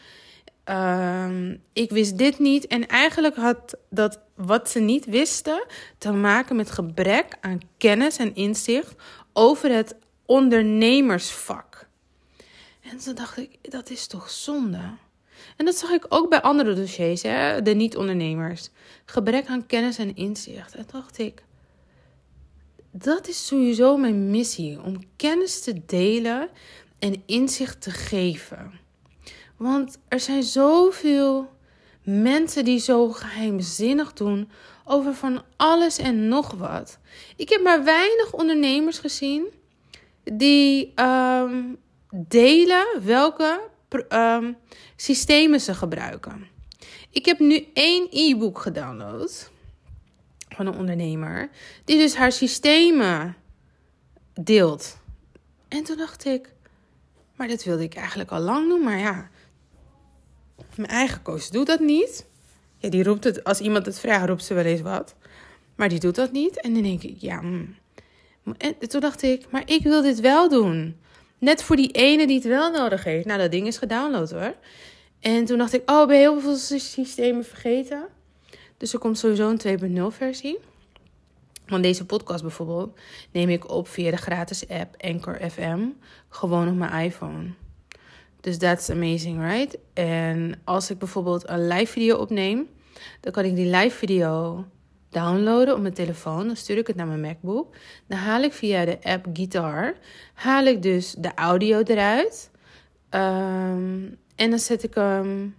ehm, 0.65 1.57
ik 1.73 1.91
wist 1.91 2.19
dit 2.19 2.39
niet. 2.39 2.67
En 2.67 2.87
eigenlijk 2.87 3.37
had 3.37 3.77
dat 3.91 4.21
wat 4.35 4.71
ze 4.71 4.79
niet 4.79 5.05
wisten 5.05 5.67
te 5.99 6.13
maken 6.13 6.57
met 6.57 6.71
gebrek 6.71 7.37
aan 7.41 7.61
kennis 7.77 8.17
en 8.17 8.35
inzicht 8.35 8.95
over 9.33 9.71
het 9.75 9.97
ondernemersvak. 10.27 11.89
En 12.81 12.99
toen 12.99 13.15
dacht 13.15 13.37
ik, 13.39 13.59
dat 13.63 13.91
is 13.91 14.07
toch 14.07 14.31
zonde? 14.31 14.81
En 15.61 15.67
dat 15.67 15.77
zag 15.77 15.91
ik 15.91 16.07
ook 16.09 16.29
bij 16.29 16.41
andere 16.41 16.75
dossiers, 16.75 17.23
hè? 17.23 17.63
de 17.63 17.75
niet-ondernemers. 17.75 18.71
Gebrek 19.05 19.47
aan 19.47 19.67
kennis 19.67 19.99
en 19.99 20.17
inzicht. 20.17 20.75
En 20.75 20.85
dacht 20.93 21.19
ik, 21.19 21.43
dat 22.91 23.29
is 23.29 23.47
sowieso 23.47 23.97
mijn 23.97 24.31
missie: 24.31 24.83
om 24.83 25.03
kennis 25.17 25.63
te 25.63 25.83
delen 25.87 26.49
en 26.99 27.23
inzicht 27.27 27.81
te 27.81 27.91
geven. 27.91 28.81
Want 29.57 29.99
er 30.09 30.21
zijn 30.21 30.43
zoveel 30.43 31.49
mensen 32.03 32.65
die 32.65 32.79
zo 32.79 33.09
geheimzinnig 33.09 34.13
doen 34.13 34.51
over 34.85 35.15
van 35.15 35.43
alles 35.57 35.99
en 35.99 36.29
nog 36.29 36.51
wat. 36.53 36.99
Ik 37.37 37.49
heb 37.49 37.63
maar 37.63 37.85
weinig 37.85 38.33
ondernemers 38.33 38.99
gezien 38.99 39.47
die 40.25 40.93
ehm, 40.95 41.63
delen 42.29 42.87
welke 43.03 43.61
um, 44.09 44.57
systemen 44.97 45.61
ze 45.61 45.75
gebruiken. 45.75 46.47
Ik 47.11 47.25
heb 47.25 47.39
nu 47.39 47.67
één 47.75 48.07
e-book 48.11 48.59
gedownload 48.59 49.51
van 50.49 50.67
een 50.67 50.77
ondernemer 50.77 51.51
die 51.85 51.99
dus 51.99 52.17
haar 52.17 52.33
systemen 52.33 53.37
deelt. 54.41 54.99
En 55.69 55.85
toen 55.85 55.97
dacht 55.97 56.25
ik, 56.25 56.53
maar 57.37 57.49
dat 57.49 57.65
wilde 57.65 57.83
ik 57.83 57.95
eigenlijk 57.95 58.31
al 58.31 58.41
lang 58.41 58.69
doen, 58.69 58.85
maar 58.85 58.99
ja, 58.99 59.31
mijn 60.77 60.89
eigen 60.89 61.23
coach 61.23 61.49
doet 61.49 61.67
dat 61.67 61.81
niet. 61.81 62.27
Ja, 62.79 62.89
die 62.89 63.03
roept 63.03 63.25
het, 63.25 63.45
als 63.45 63.61
iemand 63.61 63.87
het 63.87 63.99
vraagt, 63.99 64.29
roept 64.29 64.45
ze 64.45 64.55
wel 64.55 64.65
eens 64.65 64.81
wat. 64.81 65.15
Maar 65.75 65.89
die 65.89 66.01
doet 66.01 66.15
dat 66.15 66.33
niet. 66.33 66.61
En 66.61 66.75
dan 66.75 66.83
denk 66.83 67.03
ik, 67.03 67.17
ja, 67.19 67.41
mm. 67.41 67.75
En 68.59 68.89
toen 68.89 69.01
dacht 69.01 69.23
ik, 69.23 69.51
maar 69.51 69.63
ik 69.65 69.83
wil 69.83 70.03
dit 70.03 70.21
wel 70.21 70.49
doen. 70.49 70.97
Net 71.41 71.63
voor 71.63 71.77
die 71.77 71.91
ene 71.91 72.27
die 72.27 72.37
het 72.37 72.45
wel 72.45 72.71
nodig 72.71 73.05
heeft. 73.05 73.27
Nou, 73.27 73.39
dat 73.39 73.51
ding 73.51 73.67
is 73.67 73.79
gedownload 73.79 74.31
hoor. 74.31 74.55
En 75.21 75.45
toen 75.45 75.59
dacht 75.59 75.73
ik, 75.73 75.91
oh, 75.91 76.07
ben 76.07 76.17
je 76.17 76.23
heel 76.23 76.41
veel 76.41 76.57
systemen 76.57 77.45
vergeten? 77.45 78.07
Dus 78.77 78.93
er 78.93 78.99
komt 78.99 79.19
sowieso 79.19 79.51
een 79.51 80.11
2.0 80.11 80.17
versie. 80.17 80.59
Want 81.67 81.83
deze 81.83 82.07
podcast 82.07 82.43
bijvoorbeeld 82.43 82.99
neem 83.33 83.49
ik 83.49 83.71
op 83.71 83.89
via 83.89 84.11
de 84.11 84.17
gratis 84.17 84.69
app 84.69 84.95
Anchor 84.99 85.51
FM. 85.51 85.81
Gewoon 86.29 86.69
op 86.69 86.75
mijn 86.75 87.05
iPhone. 87.05 87.51
Dus 88.41 88.59
that's 88.59 88.91
amazing, 88.91 89.53
right? 89.53 89.79
En 89.93 90.61
als 90.65 90.91
ik 90.91 90.99
bijvoorbeeld 90.99 91.49
een 91.49 91.67
live 91.67 91.93
video 91.93 92.17
opneem, 92.17 92.69
dan 93.21 93.33
kan 93.33 93.45
ik 93.45 93.57
die 93.57 93.77
live 93.77 93.97
video 93.97 94.65
downloaden 95.11 95.75
op 95.75 95.81
mijn 95.81 95.95
telefoon. 95.95 96.47
Dan 96.47 96.57
stuur 96.57 96.77
ik 96.77 96.87
het 96.87 96.97
naar 96.97 97.07
mijn 97.07 97.21
MacBook. 97.21 97.75
Dan 98.07 98.19
haal 98.19 98.43
ik 98.43 98.53
via 98.53 98.85
de 98.85 98.99
app 99.03 99.27
Guitar, 99.33 99.95
haal 100.35 100.65
ik 100.65 100.83
dus 100.83 101.15
de 101.19 101.35
audio 101.35 101.83
eruit. 101.83 102.51
Ehm, 103.09 104.09
en 104.37 104.51
dan 104.51 104.59
zet 104.59 104.83
ik 104.83 104.95
hem 104.95 105.55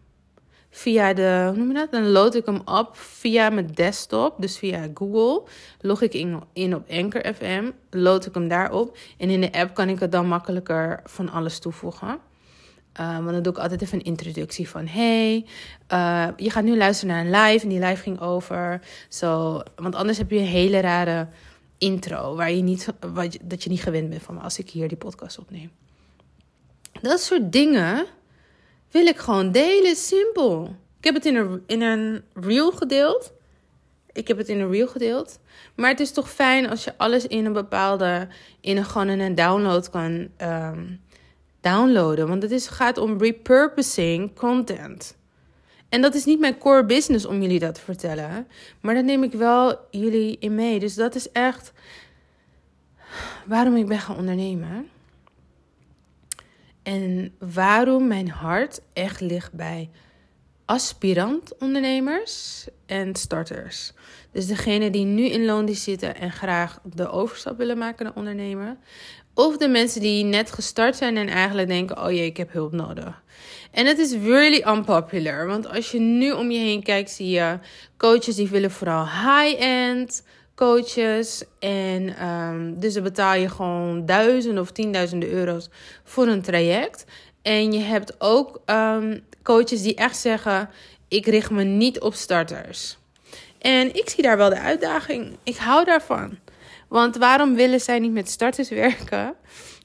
via 0.70 1.14
de, 1.14 1.44
hoe 1.48 1.58
noem 1.58 1.68
je 1.68 1.74
dat? 1.74 1.92
Dan 1.92 2.10
load 2.10 2.36
ik 2.36 2.46
hem 2.46 2.62
op 2.66 2.98
via 2.98 3.50
mijn 3.50 3.72
desktop, 3.74 4.36
dus 4.38 4.58
via 4.58 4.88
Google. 4.94 5.44
Log 5.80 6.02
ik 6.02 6.14
in, 6.14 6.44
in 6.54 6.76
op 6.76 6.90
Anchor 6.90 7.34
FM, 7.34 7.72
load 7.90 8.26
ik 8.26 8.34
hem 8.34 8.48
daarop. 8.48 8.98
En 9.18 9.30
in 9.30 9.42
de 9.42 9.52
app 9.52 9.76
kan 9.76 9.90
ik 9.90 10.00
het 10.00 10.12
dan 10.12 10.28
makkelijker 10.28 11.00
van 11.04 11.30
alles 11.30 11.60
toevoegen. 11.60 12.20
Uh, 13.00 13.16
want 13.16 13.32
dan 13.32 13.42
doe 13.42 13.54
ik 13.54 13.60
altijd 13.60 13.82
even 13.82 13.98
een 13.98 14.06
introductie 14.06 14.70
van: 14.70 14.88
hey, 14.88 15.46
uh, 15.92 16.28
je 16.36 16.50
gaat 16.50 16.64
nu 16.64 16.78
luisteren 16.78 17.16
naar 17.16 17.26
een 17.26 17.50
live. 17.50 17.64
En 17.64 17.70
die 17.70 17.80
live 17.80 18.02
ging 18.02 18.20
over. 18.20 18.82
Zo, 19.10 19.62
want 19.76 19.96
anders 19.96 20.18
heb 20.18 20.32
je 20.32 20.38
een 20.38 20.46
hele 20.46 20.80
rare 20.80 21.28
intro. 21.78 22.36
Waar 22.36 22.52
je 22.52 22.62
niet, 22.62 22.88
wat, 23.14 23.38
dat 23.42 23.64
je 23.64 23.70
niet 23.70 23.82
gewend 23.82 24.10
bent 24.10 24.24
van 24.24 24.42
als 24.42 24.60
ik 24.60 24.70
hier 24.70 24.88
die 24.88 24.98
podcast 24.98 25.40
opneem. 25.40 25.72
Dat 27.02 27.20
soort 27.20 27.52
dingen 27.52 28.06
wil 28.92 29.06
ik 29.06 29.18
gewoon 29.18 29.52
delen. 29.52 29.96
Simpel. 29.96 30.76
Ik 30.98 31.04
heb 31.04 31.14
het 31.14 31.26
in 31.26 31.36
een, 31.36 31.64
in 31.68 31.82
een 31.82 32.24
reel 32.34 32.72
gedeeld. 32.72 33.34
Ik 34.12 34.28
heb 34.28 34.38
het 34.38 34.50
in 34.50 34.60
een 34.60 34.72
reel 34.72 34.88
gedeeld. 34.88 35.40
Maar 35.76 35.90
het 35.90 36.00
is 36.00 36.12
toch 36.12 36.32
fijn 36.32 36.70
als 36.70 36.84
je 36.84 36.98
alles 36.98 37.28
in 37.28 37.46
een 37.46 37.54
bepaalde. 37.54 38.28
in 38.62 38.78
een, 38.78 38.86
gewoon 38.86 39.10
in 39.10 39.20
een 39.20 39.36
download 39.36 39.90
kan. 39.90 40.30
Um, 40.38 41.02
downloaden. 41.62 42.28
Want 42.28 42.42
het 42.42 42.52
is, 42.52 42.68
gaat 42.68 42.98
om 42.98 43.18
repurposing 43.18 44.36
content. 44.36 45.18
En 45.90 46.02
dat 46.02 46.16
is 46.16 46.26
niet 46.26 46.40
mijn 46.40 46.58
core 46.58 46.86
business 46.86 47.26
om 47.26 47.42
jullie 47.42 47.60
dat 47.60 47.76
te 47.76 47.82
vertellen. 47.82 48.48
Maar 48.82 48.94
daar 48.94 49.04
neem 49.04 49.24
ik 49.24 49.34
wel 49.34 49.78
jullie 49.90 50.38
in 50.40 50.56
mee. 50.56 50.80
Dus 50.80 50.96
dat 50.96 51.16
is 51.16 51.32
echt 51.32 51.72
waarom 53.46 53.76
ik 53.76 53.88
ben 53.88 54.00
gaan 54.00 54.18
ondernemen. 54.18 54.90
En 56.84 57.34
waarom 57.40 58.08
mijn 58.08 58.30
hart 58.30 58.82
echt 58.94 59.22
ligt 59.22 59.54
bij 59.54 59.90
aspirant 60.66 61.58
ondernemers 61.58 62.68
en 62.86 63.16
starters. 63.16 63.94
Dus 64.32 64.48
degene 64.48 64.90
die 64.90 65.06
nu 65.06 65.24
in 65.26 65.46
loondienst 65.46 65.84
zitten 65.84 66.16
en 66.16 66.32
graag 66.32 66.80
de 66.84 67.10
overstap 67.10 67.58
willen 67.58 67.78
maken 67.78 68.06
naar 68.06 68.16
ondernemen. 68.16 68.80
Of 69.34 69.58
de 69.58 69.68
mensen 69.68 70.02
die 70.02 70.24
net 70.24 70.52
gestart 70.52 70.96
zijn 70.96 71.18
en 71.18 71.28
eigenlijk 71.28 71.68
denken: 71.68 72.04
oh 72.04 72.12
jee, 72.12 72.26
ik 72.26 72.38
heb 72.38 72.52
hulp 72.52 72.72
nodig. 72.72 73.22
En 73.72 73.86
het 73.86 73.98
is 73.98 74.14
really 74.14 74.64
unpopular. 74.68 75.48
Want 75.48 75.68
als 75.70 75.92
je 75.92 76.00
nu 76.00 76.32
om 76.32 76.52
je 76.52 76.60
heen 76.60 76.84
kijkt, 76.84 77.12
zie 77.12 77.30
je 77.30 77.60
coaches 77.98 78.36
die 78.36 78.50
willen 78.50 78.72
vooral 78.72 79.06
high-end 79.06 80.24
coaches. 80.56 81.44
En 81.60 82.28
um, 82.28 82.80
dus 82.80 82.94
dan 82.94 83.04
betaal 83.04 83.36
je 83.36 83.50
gewoon 83.50 84.06
duizenden 84.06 84.64
of 84.64 84.72
tienduizenden 84.72 85.30
euro's 85.30 85.70
voor 86.04 86.28
een 86.28 86.42
traject. 86.42 87.06
En 87.42 87.72
je 87.72 87.80
hebt 87.80 88.16
ook 88.18 88.62
um, 88.66 89.24
coaches 89.44 89.82
die 89.82 89.96
echt 89.96 90.18
zeggen: 90.18 90.70
ik 91.08 91.26
richt 91.26 91.52
me 91.52 91.64
niet 91.64 92.00
op 92.00 92.14
starters. 92.14 92.98
En 93.60 93.96
ik 93.96 94.10
zie 94.10 94.24
daar 94.24 94.38
wel 94.38 94.50
de 94.50 94.60
uitdaging. 94.60 95.38
Ik 95.44 95.56
hou 95.56 95.86
daarvan. 95.86 96.38
Want 96.92 97.18
waarom 97.18 97.56
willen 97.56 97.82
zij 97.82 98.00
niet 98.00 98.12
met 98.12 98.30
starters 98.30 98.70
werken? 98.70 99.36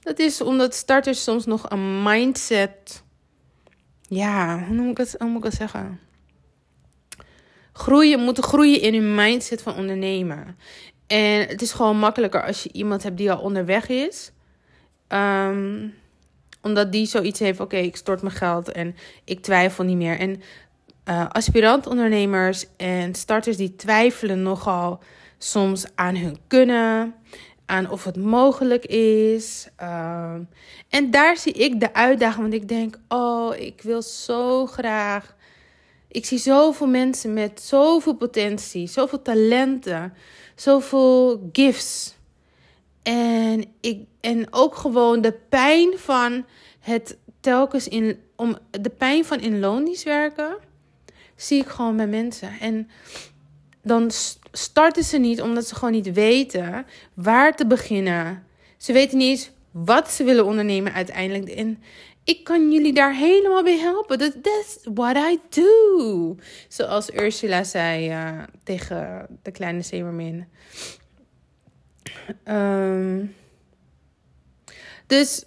Dat 0.03 0.19
is 0.19 0.41
omdat 0.41 0.75
starters 0.75 1.23
soms 1.23 1.45
nog 1.47 1.71
een 1.71 2.03
mindset. 2.03 3.03
Ja, 4.03 4.65
hoe 4.67 4.77
moet 4.77 4.91
ik 4.91 4.97
het, 4.97 5.15
hoe 5.19 5.29
moet 5.29 5.45
ik 5.45 5.53
zeggen? 5.53 6.01
Groeien, 7.73 8.21
moeten 8.21 8.43
groeien 8.43 8.81
in 8.81 8.95
hun 8.95 9.15
mindset 9.15 9.63
van 9.63 9.75
ondernemen. 9.75 10.59
En 11.07 11.49
het 11.49 11.63
is 11.63 11.73
gewoon 11.73 11.99
makkelijker 11.99 12.43
als 12.45 12.63
je 12.63 12.73
iemand 12.73 13.03
hebt 13.03 13.17
die 13.17 13.33
al 13.33 13.41
onderweg 13.41 13.89
is. 13.89 14.33
Um, 15.09 15.95
omdat 16.63 16.93
die 16.93 17.07
zoiets 17.07 17.39
heeft: 17.39 17.61
oké, 17.61 17.77
ik 17.77 17.97
stort 17.97 18.23
mijn 18.23 18.35
geld 18.35 18.73
en 18.73 18.97
ik 19.25 19.41
twijfel 19.41 19.85
niet 19.85 19.97
meer. 19.97 20.19
En 20.19 20.43
uh, 21.09 21.27
aspirant-ondernemers 21.29 22.67
en 22.77 23.15
starters 23.15 23.57
die 23.57 23.77
twijfelen 23.77 24.43
nogal 24.43 25.01
soms 25.39 25.85
aan 25.95 26.17
hun 26.17 26.39
kunnen, 26.47 27.15
aan 27.67 27.91
of 27.91 28.05
het 28.05 28.17
mogelijk 28.17 28.87
is. 28.87 29.69
Ehm, 29.77 30.43
en 30.89 31.11
daar 31.11 31.37
zie 31.37 31.53
ik 31.53 31.81
de 31.81 31.95
uitdaging, 31.95 32.43
want 32.43 32.63
ik 32.63 32.69
denk, 32.69 32.99
oh, 33.09 33.57
ik 33.57 33.81
wil 33.83 34.03
zo 34.03 34.67
graag. 34.67 35.35
Ik 36.09 36.25
zie 36.25 36.39
zoveel 36.39 36.87
mensen 36.87 37.33
met 37.33 37.61
zoveel 37.61 38.15
potentie, 38.15 38.87
zoveel 38.87 39.23
talenten, 39.23 40.15
zoveel 40.55 41.49
gifts. 41.53 42.15
En, 43.03 43.65
ik, 43.81 44.01
en 44.21 44.47
ook 44.51 44.75
gewoon 44.75 45.21
de 45.21 45.33
pijn 45.49 45.99
van 45.99 46.45
het 46.81 47.19
telkens 47.41 47.89
in, 47.89 48.21
om 48.37 48.59
de 48.71 48.91
pijn 48.91 49.25
van 49.25 49.41
in 49.41 49.61
werken, 50.05 50.57
zie 51.37 51.61
ik 51.61 51.67
gewoon 51.67 51.97
bij 51.97 52.07
mensen. 52.07 52.51
En 52.61 52.89
dan 53.87 54.11
starten 54.53 55.05
ze 55.05 55.19
niet 55.19 55.43
omdat 55.43 55.67
ze 55.67 55.75
gewoon 55.75 55.93
niet 55.93 56.13
weten 56.13 56.87
waar 57.15 57.57
te 57.57 57.67
beginnen. 57.67 58.47
Ze 58.77 58.93
weten 58.93 59.19
niet 59.19 59.29
eens 59.29 59.51
wat 59.71 60.11
ze 60.11 60.25
willen 60.25 60.45
ondernemen 60.45 60.93
uiteindelijk. 60.93 61.49
En 61.49 61.83
ik 62.25 62.45
kan 62.45 62.73
jullie 62.73 62.93
daar 62.93 63.15
helemaal 63.15 63.63
bij 63.63 63.79
helpen. 63.79 64.19
Dat 64.19 64.35
is 64.43 64.79
what 64.95 65.17
I 65.17 65.39
do. 65.49 66.37
Zoals 66.69 67.15
Ursula 67.15 67.65
zei 67.65 68.11
uh, 68.11 68.43
tegen 68.63 69.27
de 69.43 69.51
kleine 69.51 69.83
Zemermin. 69.83 70.47
Um, 72.45 73.35
dus 75.07 75.45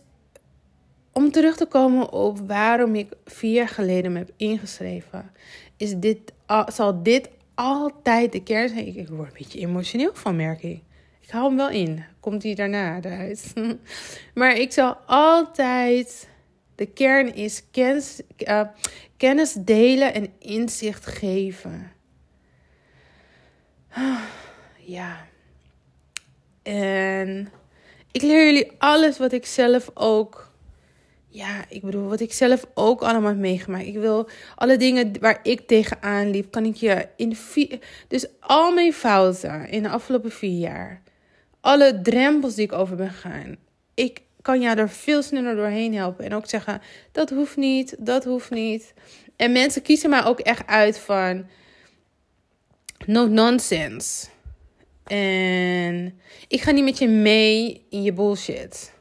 om 1.13 1.31
terug 1.31 1.55
te 1.55 1.65
komen 1.65 2.11
op 2.11 2.39
waarom 2.47 2.95
ik 2.95 3.13
vier 3.25 3.53
jaar 3.53 3.67
geleden 3.67 4.11
me 4.11 4.17
heb 4.17 4.31
ingeschreven, 4.35 5.31
is 5.77 5.95
dit, 5.95 6.19
zal 6.67 7.03
dit 7.03 7.29
altijd 7.59 8.31
de 8.31 8.43
kern 8.43 8.69
zijn. 8.69 8.97
Ik, 8.97 9.07
word 9.07 9.27
een 9.27 9.37
beetje 9.37 9.59
emotioneel 9.59 10.11
van, 10.13 10.35
merk 10.35 10.63
ik. 10.63 10.81
Ik 11.21 11.29
hou 11.29 11.47
hem 11.47 11.57
wel 11.57 11.69
in. 11.69 12.03
Komt 12.19 12.43
hij 12.43 12.55
daarna 12.55 12.99
eruit. 13.01 13.53
maar 14.33 14.55
ik 14.55 14.71
zal 14.71 14.93
altijd 15.05 16.29
De 16.75 16.85
kern 16.85 17.35
is 17.35 17.63
kennis, 17.71 18.21
uh, 18.37 18.61
kennis 19.17 19.53
delen 19.53 20.13
en 20.13 20.33
inzicht 20.39 21.05
geven. 21.05 21.91
Ja. 24.81 25.27
En 26.63 27.51
ik 28.11 28.21
leer 28.21 28.45
jullie 28.45 28.71
alles 28.77 29.17
wat 29.17 29.31
ik 29.31 29.45
zelf 29.45 29.91
ook 29.93 30.48
ja, 31.29 31.65
ik 31.69 31.81
bedoel, 31.81 32.07
wat 32.07 32.19
ik 32.19 32.33
zelf 32.33 32.65
ook 32.73 33.01
allemaal 33.01 33.35
meegemaakt. 33.35 33.85
Ik 33.85 33.97
wil 33.97 34.29
alle 34.55 34.77
dingen 34.77 35.19
waar 35.19 35.39
ik 35.43 35.67
tegenaan 35.67 36.29
liep, 36.29 36.51
kan 36.51 36.65
ik 36.65 36.75
je 36.75 37.07
in 37.15 37.35
vier. 37.35 37.79
Dus 38.07 38.27
al 38.39 38.73
mijn 38.73 38.93
fouten 38.93 39.69
in 39.69 39.83
de 39.83 39.89
afgelopen 39.89 40.31
vier 40.31 40.59
jaar, 40.59 41.01
alle 41.61 42.01
drempels 42.01 42.55
die 42.55 42.65
ik 42.65 42.73
over 42.73 42.95
ben 42.95 43.09
gegaan, 43.09 43.57
ik 43.93 44.21
kan 44.41 44.61
jou 44.61 44.77
er 44.77 44.89
veel 44.89 45.21
sneller 45.21 45.55
doorheen 45.55 45.95
helpen. 45.95 46.25
En 46.25 46.33
ook 46.33 46.49
zeggen: 46.49 46.81
dat 47.11 47.29
hoeft 47.29 47.57
niet, 47.57 47.95
dat 47.99 48.23
hoeft 48.23 48.49
niet. 48.49 48.93
En 49.35 49.51
mensen 49.51 49.81
kiezen 49.81 50.09
mij 50.09 50.25
ook 50.25 50.39
echt 50.39 50.67
uit 50.67 50.99
van 50.99 51.45
no 53.05 53.27
nonsense. 53.27 54.27
En 55.03 56.19
ik 56.47 56.61
ga 56.61 56.71
niet 56.71 56.83
met 56.83 56.97
je 56.97 57.07
mee 57.07 57.85
in 57.89 58.03
je 58.03 58.13
bullshit. 58.13 58.93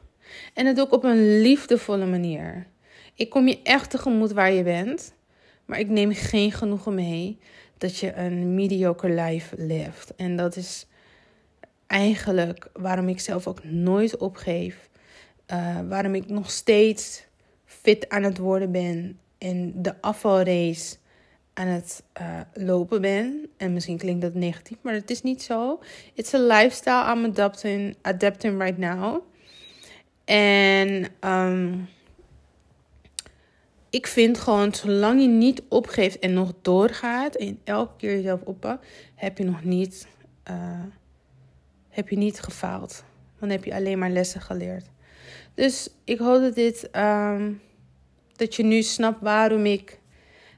En 0.59 0.65
dat 0.65 0.75
doe 0.75 0.85
ik 0.85 0.93
op 0.93 1.03
een 1.03 1.41
liefdevolle 1.41 2.05
manier. 2.05 2.67
Ik 3.13 3.29
kom 3.29 3.47
je 3.47 3.61
echt 3.63 3.89
tegemoet 3.89 4.31
waar 4.31 4.51
je 4.51 4.63
bent. 4.63 5.13
Maar 5.65 5.79
ik 5.79 5.89
neem 5.89 6.13
geen 6.13 6.51
genoegen 6.51 6.93
mee 6.93 7.37
dat 7.77 7.97
je 7.97 8.15
een 8.15 8.55
mediocre 8.55 9.09
life 9.09 9.55
leeft. 9.57 10.15
En 10.15 10.35
dat 10.35 10.55
is 10.55 10.87
eigenlijk 11.87 12.69
waarom 12.73 13.07
ik 13.07 13.19
zelf 13.19 13.47
ook 13.47 13.63
nooit 13.63 14.17
opgeef. 14.17 14.89
Uh, 15.51 15.79
waarom 15.87 16.15
ik 16.15 16.29
nog 16.29 16.51
steeds 16.51 17.23
fit 17.65 18.09
aan 18.09 18.23
het 18.23 18.37
worden 18.37 18.71
ben. 18.71 19.19
En 19.37 19.73
de 19.75 20.01
afvalrace 20.01 20.97
aan 21.53 21.67
het 21.67 22.03
uh, 22.21 22.39
lopen 22.53 23.01
ben. 23.01 23.49
En 23.57 23.73
misschien 23.73 23.97
klinkt 23.97 24.21
dat 24.21 24.33
negatief, 24.33 24.77
maar 24.81 24.93
het 24.93 25.09
is 25.09 25.21
niet 25.21 25.41
zo. 25.41 25.79
It's 26.13 26.33
a 26.33 26.39
lifestyle 26.39 27.15
I'm 27.15 27.25
adapting, 27.25 27.95
adapting 28.01 28.61
right 28.61 28.77
now. 28.77 29.27
En 30.29 31.07
um, 31.25 31.89
ik 33.89 34.07
vind 34.07 34.37
gewoon, 34.37 34.73
zolang 34.73 35.21
je 35.21 35.27
niet 35.27 35.61
opgeeft 35.69 36.19
en 36.19 36.33
nog 36.33 36.53
doorgaat 36.61 37.35
en 37.35 37.59
elke 37.63 37.91
keer 37.97 38.15
jezelf 38.15 38.41
oppakt, 38.41 38.87
heb 39.15 39.37
je 39.37 39.43
nog 39.43 39.63
niet, 39.63 40.07
uh, 40.49 40.83
heb 41.89 42.09
je 42.09 42.17
niet 42.17 42.39
gefaald. 42.39 43.03
Dan 43.39 43.49
heb 43.49 43.63
je 43.63 43.73
alleen 43.73 43.99
maar 43.99 44.09
lessen 44.09 44.41
geleerd. 44.41 44.85
Dus 45.53 45.89
ik 46.03 46.19
hoop 46.19 46.41
dat 46.41 46.55
dit, 46.55 46.89
um, 46.95 47.61
dat 48.35 48.55
je 48.55 48.63
nu 48.63 48.81
snapt 48.81 49.21
waarom 49.21 49.65
ik 49.65 49.99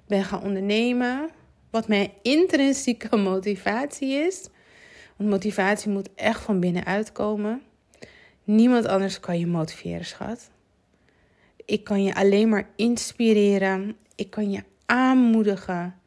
ben 0.08 0.24
gaan 0.24 0.44
ondernemen. 0.44 1.30
Wat 1.70 1.88
mijn 1.88 2.12
intrinsieke 2.22 3.18
motivatie 3.32 4.13
is. 4.13 4.48
Want 5.18 5.30
motivatie 5.30 5.92
moet 5.92 6.10
echt 6.16 6.42
van 6.42 6.60
binnenuit 6.60 7.12
komen. 7.12 7.62
Niemand 8.51 8.86
anders 8.86 9.20
kan 9.20 9.39
je 9.39 9.48
motiveren, 9.48 10.05
schat. 10.05 10.50
Ik 11.65 11.84
kan 11.84 12.03
je 12.03 12.15
alleen 12.15 12.50
maar 12.50 12.70
inspireren. 12.75 13.98
Ik 14.15 14.29
kan 14.29 14.51
je 14.51 14.63
aanmoedigen. 14.86 16.00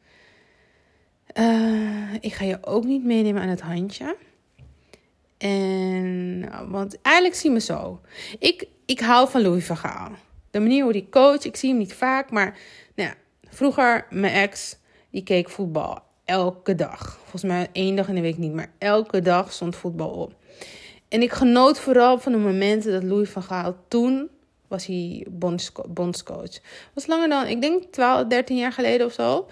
Uh, 1.33 2.13
ik 2.13 2.33
ga 2.33 2.45
je 2.45 2.57
ook 2.61 2.83
niet 2.83 3.03
meenemen 3.03 3.41
aan 3.41 3.47
het 3.47 3.61
handje. 3.61 4.15
En, 5.37 6.49
want 6.69 7.01
eigenlijk 7.01 7.35
zie 7.35 7.51
me 7.51 7.59
zo. 7.59 8.01
Ik, 8.39 8.67
ik 8.85 8.99
hou 8.99 9.29
van 9.29 9.41
Louis 9.41 9.65
van 9.65 9.77
Gaal. 9.77 10.11
De 10.51 10.59
manier 10.59 10.83
hoe 10.83 10.91
hij 10.91 11.07
coach, 11.09 11.43
ik 11.43 11.55
zie 11.55 11.69
hem 11.69 11.77
niet 11.77 11.93
vaak. 11.93 12.31
Maar 12.31 12.57
nou 12.95 13.09
ja, 13.09 13.15
vroeger, 13.49 14.07
mijn 14.09 14.33
ex, 14.33 14.77
die 15.09 15.23
keek 15.23 15.49
voetbal 15.49 16.03
elke 16.25 16.75
dag. 16.75 17.17
Volgens 17.21 17.43
mij 17.43 17.67
één 17.71 17.95
dag 17.95 18.07
in 18.07 18.15
de 18.15 18.21
week 18.21 18.37
niet, 18.37 18.53
maar 18.53 18.71
elke 18.77 19.21
dag 19.21 19.51
stond 19.51 19.75
voetbal 19.75 20.09
op. 20.09 20.33
En 21.15 21.21
ik 21.21 21.31
genoot 21.31 21.79
vooral 21.79 22.19
van 22.19 22.31
de 22.31 22.37
momenten 22.37 22.91
dat 22.91 23.03
Louis 23.03 23.29
van 23.29 23.43
Gaal 23.43 23.75
toen 23.87 24.29
was 24.67 24.85
hij 24.85 25.25
bondscoach. 25.87 26.59
Was 26.93 27.07
langer 27.07 27.29
dan, 27.29 27.47
ik 27.47 27.61
denk 27.61 27.83
12, 27.83 28.27
13 28.27 28.57
jaar 28.57 28.71
geleden 28.71 29.05
of 29.05 29.13
zo. 29.13 29.47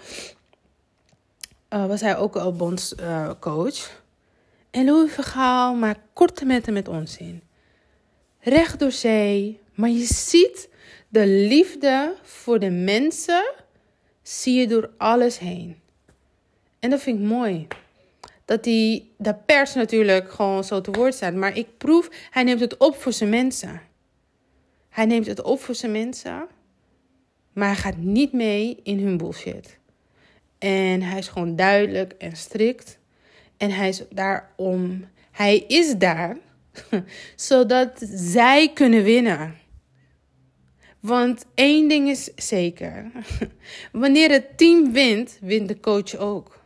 Uh, 1.70 1.86
was 1.86 2.00
hij 2.00 2.16
ook 2.16 2.36
al 2.36 2.52
bondscoach. 2.52 4.02
en 4.70 4.84
Louis 4.84 5.12
van 5.12 5.24
Gaal 5.24 5.74
maakt 5.74 6.00
korte 6.12 6.44
metten 6.44 6.72
met 6.72 6.88
onzin. 6.88 7.42
Recht 8.40 8.78
door 8.78 8.92
zee. 8.92 9.60
Maar 9.74 9.90
je 9.90 10.04
ziet 10.04 10.68
de 11.08 11.26
liefde 11.26 12.14
voor 12.22 12.58
de 12.58 12.70
mensen. 12.70 13.52
Zie 14.22 14.60
je 14.60 14.66
door 14.66 14.90
alles 14.96 15.38
heen. 15.38 15.80
En 16.78 16.90
dat 16.90 17.00
vind 17.00 17.18
ik 17.18 17.24
mooi 17.24 17.66
dat 18.44 18.64
die, 18.64 19.14
de 19.16 19.34
pers 19.34 19.74
natuurlijk 19.74 20.32
gewoon 20.32 20.64
zo 20.64 20.80
te 20.80 20.90
woord 20.90 21.14
staat. 21.14 21.34
Maar 21.34 21.56
ik 21.56 21.78
proef, 21.78 22.08
hij 22.30 22.42
neemt 22.42 22.60
het 22.60 22.76
op 22.76 22.96
voor 22.96 23.12
zijn 23.12 23.30
mensen. 23.30 23.80
Hij 24.88 25.06
neemt 25.06 25.26
het 25.26 25.42
op 25.42 25.60
voor 25.60 25.74
zijn 25.74 25.92
mensen. 25.92 26.46
Maar 27.52 27.66
hij 27.66 27.76
gaat 27.76 27.96
niet 27.96 28.32
mee 28.32 28.80
in 28.82 28.98
hun 28.98 29.16
bullshit. 29.16 29.78
En 30.58 31.02
hij 31.02 31.18
is 31.18 31.28
gewoon 31.28 31.56
duidelijk 31.56 32.12
en 32.12 32.36
strikt. 32.36 32.98
En 33.56 33.70
hij 33.70 33.88
is 33.88 34.02
daarom. 34.10 35.04
Hij 35.30 35.58
is 35.58 35.96
daar 35.96 36.36
zodat 37.36 38.06
zij 38.14 38.70
kunnen 38.72 39.02
winnen. 39.02 39.54
Want 41.00 41.44
één 41.54 41.88
ding 41.88 42.08
is 42.08 42.30
zeker: 42.36 43.10
wanneer 43.92 44.30
het 44.30 44.58
team 44.58 44.92
wint, 44.92 45.38
wint 45.40 45.68
de 45.68 45.80
coach 45.80 46.16
ook. 46.16 46.63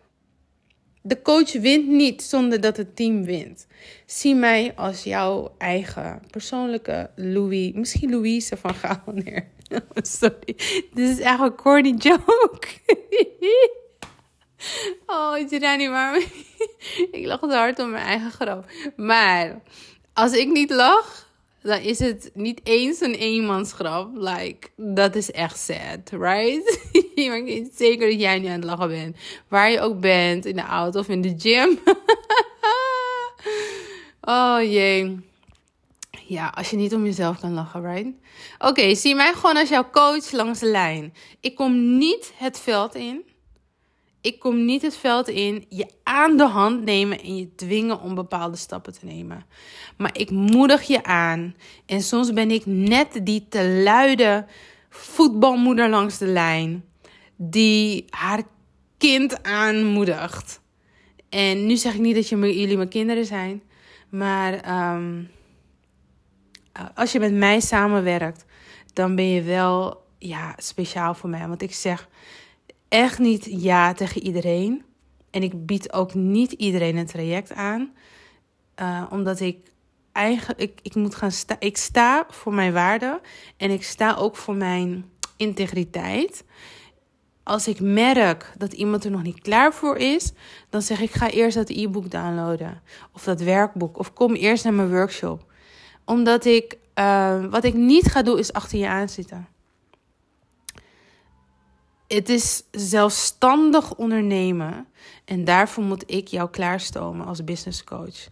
De 1.08 1.22
coach 1.22 1.52
wint 1.52 1.88
niet 1.88 2.22
zonder 2.22 2.60
dat 2.60 2.76
het 2.76 2.96
team 2.96 3.24
wint. 3.24 3.66
Zie 4.06 4.34
mij 4.34 4.72
als 4.76 5.02
jouw 5.02 5.54
eigen 5.58 6.22
persoonlijke 6.30 7.10
Louis, 7.16 7.72
misschien 7.72 8.10
Louise 8.10 8.56
van 8.56 8.74
Gaal. 8.74 9.02
Sorry, 10.18 10.56
dit 10.94 11.08
is 11.08 11.20
echt 11.20 11.40
een 11.40 11.54
corny 11.54 11.90
joke. 11.90 12.66
oh, 15.06 15.50
je 15.50 15.60
daar 15.60 15.76
niet 15.76 15.90
maar 15.90 16.16
Ik 17.10 17.26
lach 17.26 17.40
te 17.40 17.46
hard 17.46 17.78
om 17.78 17.90
mijn 17.90 18.06
eigen 18.06 18.30
grap. 18.30 18.70
Maar 18.96 19.62
als 20.12 20.32
ik 20.32 20.48
niet 20.48 20.70
lach, 20.70 21.27
dan 21.62 21.80
is 21.80 21.98
het 21.98 22.30
niet 22.34 22.60
eens 22.62 23.00
een 23.00 23.14
eenmansgrap. 23.14 24.10
Like, 24.14 24.68
dat 24.76 25.14
is 25.14 25.30
echt 25.30 25.58
sad, 25.58 26.10
right? 26.10 26.80
ik 27.14 27.42
weet 27.44 27.70
zeker 27.76 28.10
dat 28.10 28.20
jij 28.20 28.38
nu 28.38 28.46
aan 28.46 28.52
het 28.52 28.64
lachen 28.64 28.88
bent. 28.88 29.16
Waar 29.48 29.70
je 29.70 29.80
ook 29.80 30.00
bent, 30.00 30.46
in 30.46 30.56
de 30.56 30.62
auto 30.62 30.98
of 30.98 31.08
in 31.08 31.20
de 31.20 31.34
gym. 31.38 31.78
oh 34.34 34.58
jee. 34.62 35.26
Ja, 36.26 36.52
als 36.54 36.70
je 36.70 36.76
niet 36.76 36.94
om 36.94 37.04
jezelf 37.04 37.40
kan 37.40 37.54
lachen, 37.54 37.94
right? 37.94 38.10
Oké, 38.58 38.94
zie 38.94 39.14
mij 39.14 39.34
gewoon 39.34 39.56
als 39.56 39.68
jouw 39.68 39.90
coach 39.90 40.32
langs 40.32 40.58
de 40.58 40.66
lijn. 40.66 41.14
Ik 41.40 41.54
kom 41.54 41.98
niet 41.98 42.32
het 42.36 42.58
veld 42.58 42.94
in 42.94 43.24
ik 44.28 44.38
kom 44.38 44.64
niet 44.64 44.82
het 44.82 44.96
veld 44.96 45.28
in, 45.28 45.64
je 45.68 45.86
aan 46.02 46.36
de 46.36 46.46
hand 46.46 46.84
nemen 46.84 47.20
en 47.20 47.36
je 47.36 47.54
dwingen 47.54 48.00
om 48.00 48.14
bepaalde 48.14 48.56
stappen 48.56 48.92
te 48.98 49.04
nemen. 49.04 49.46
Maar 49.96 50.10
ik 50.18 50.30
moedig 50.30 50.82
je 50.82 51.04
aan. 51.04 51.54
En 51.86 52.02
soms 52.02 52.32
ben 52.32 52.50
ik 52.50 52.66
net 52.66 53.20
die 53.22 53.46
te 53.48 53.82
luide 53.84 54.46
voetbalmoeder 54.90 55.88
langs 55.88 56.18
de 56.18 56.26
lijn. 56.26 56.84
Die 57.36 58.04
haar 58.10 58.42
kind 58.98 59.42
aanmoedigt. 59.42 60.60
En 61.28 61.66
nu 61.66 61.76
zeg 61.76 61.94
ik 61.94 62.00
niet 62.00 62.14
dat 62.14 62.28
je, 62.28 62.36
jullie 62.36 62.76
mijn 62.76 62.88
kinderen 62.88 63.24
zijn. 63.24 63.62
Maar 64.08 64.54
ehm, 64.54 65.22
als 66.94 67.12
je 67.12 67.18
met 67.18 67.32
mij 67.32 67.60
samenwerkt, 67.60 68.44
dan 68.92 69.14
ben 69.14 69.28
je 69.28 69.42
wel 69.42 70.06
ja, 70.18 70.54
speciaal 70.56 71.14
voor 71.14 71.28
mij. 71.28 71.48
Want 71.48 71.62
ik 71.62 71.74
zeg 71.74 72.08
echt 72.88 73.18
niet 73.18 73.46
ja 73.50 73.92
tegen 73.92 74.22
iedereen. 74.22 74.84
En 75.30 75.42
ik 75.42 75.66
bied 75.66 75.92
ook 75.92 76.14
niet 76.14 76.52
iedereen 76.52 76.96
een 76.96 77.06
traject 77.06 77.52
aan. 77.52 77.92
Uh, 78.80 79.04
omdat 79.10 79.40
ik 79.40 79.56
eigenlijk, 80.12 80.60
ik, 80.60 80.78
ik 80.82 80.94
moet 80.94 81.14
gaan 81.14 81.32
staan. 81.32 81.56
Ik 81.60 81.76
sta 81.76 82.26
voor 82.28 82.54
mijn 82.54 82.72
waarden 82.72 83.20
en 83.56 83.70
ik 83.70 83.82
sta 83.82 84.14
ook 84.14 84.36
voor 84.36 84.54
mijn 84.54 85.04
integriteit. 85.36 86.44
Als 87.42 87.68
ik 87.68 87.80
merk 87.80 88.52
dat 88.58 88.72
iemand 88.72 89.04
er 89.04 89.10
nog 89.10 89.22
niet 89.22 89.40
klaar 89.40 89.74
voor 89.74 89.96
is, 89.96 90.32
dan 90.70 90.82
zeg 90.82 91.00
ik: 91.00 91.10
ga 91.10 91.30
eerst 91.30 91.56
dat 91.56 91.70
e-book 91.70 92.10
downloaden. 92.10 92.82
Of 93.12 93.24
dat 93.24 93.40
werkboek. 93.40 93.98
Of 93.98 94.12
kom 94.12 94.34
eerst 94.34 94.64
naar 94.64 94.72
mijn 94.72 94.90
workshop. 94.90 95.52
Omdat 96.04 96.44
ik, 96.44 96.78
uh, 96.94 97.44
wat 97.44 97.64
ik 97.64 97.74
niet 97.74 98.10
ga 98.10 98.22
doen, 98.22 98.38
is 98.38 98.52
achter 98.52 98.78
je 98.78 98.88
aan 98.88 99.08
zitten 99.08 99.48
het 102.08 102.28
is 102.28 102.62
zelfstandig 102.70 103.94
ondernemen. 103.94 104.86
En 105.24 105.44
daarvoor 105.44 105.84
moet 105.84 106.04
ik 106.06 106.28
jou 106.28 106.50
klaarstomen 106.50 107.26
als 107.26 107.44
business 107.44 107.84
coach. 107.84 108.26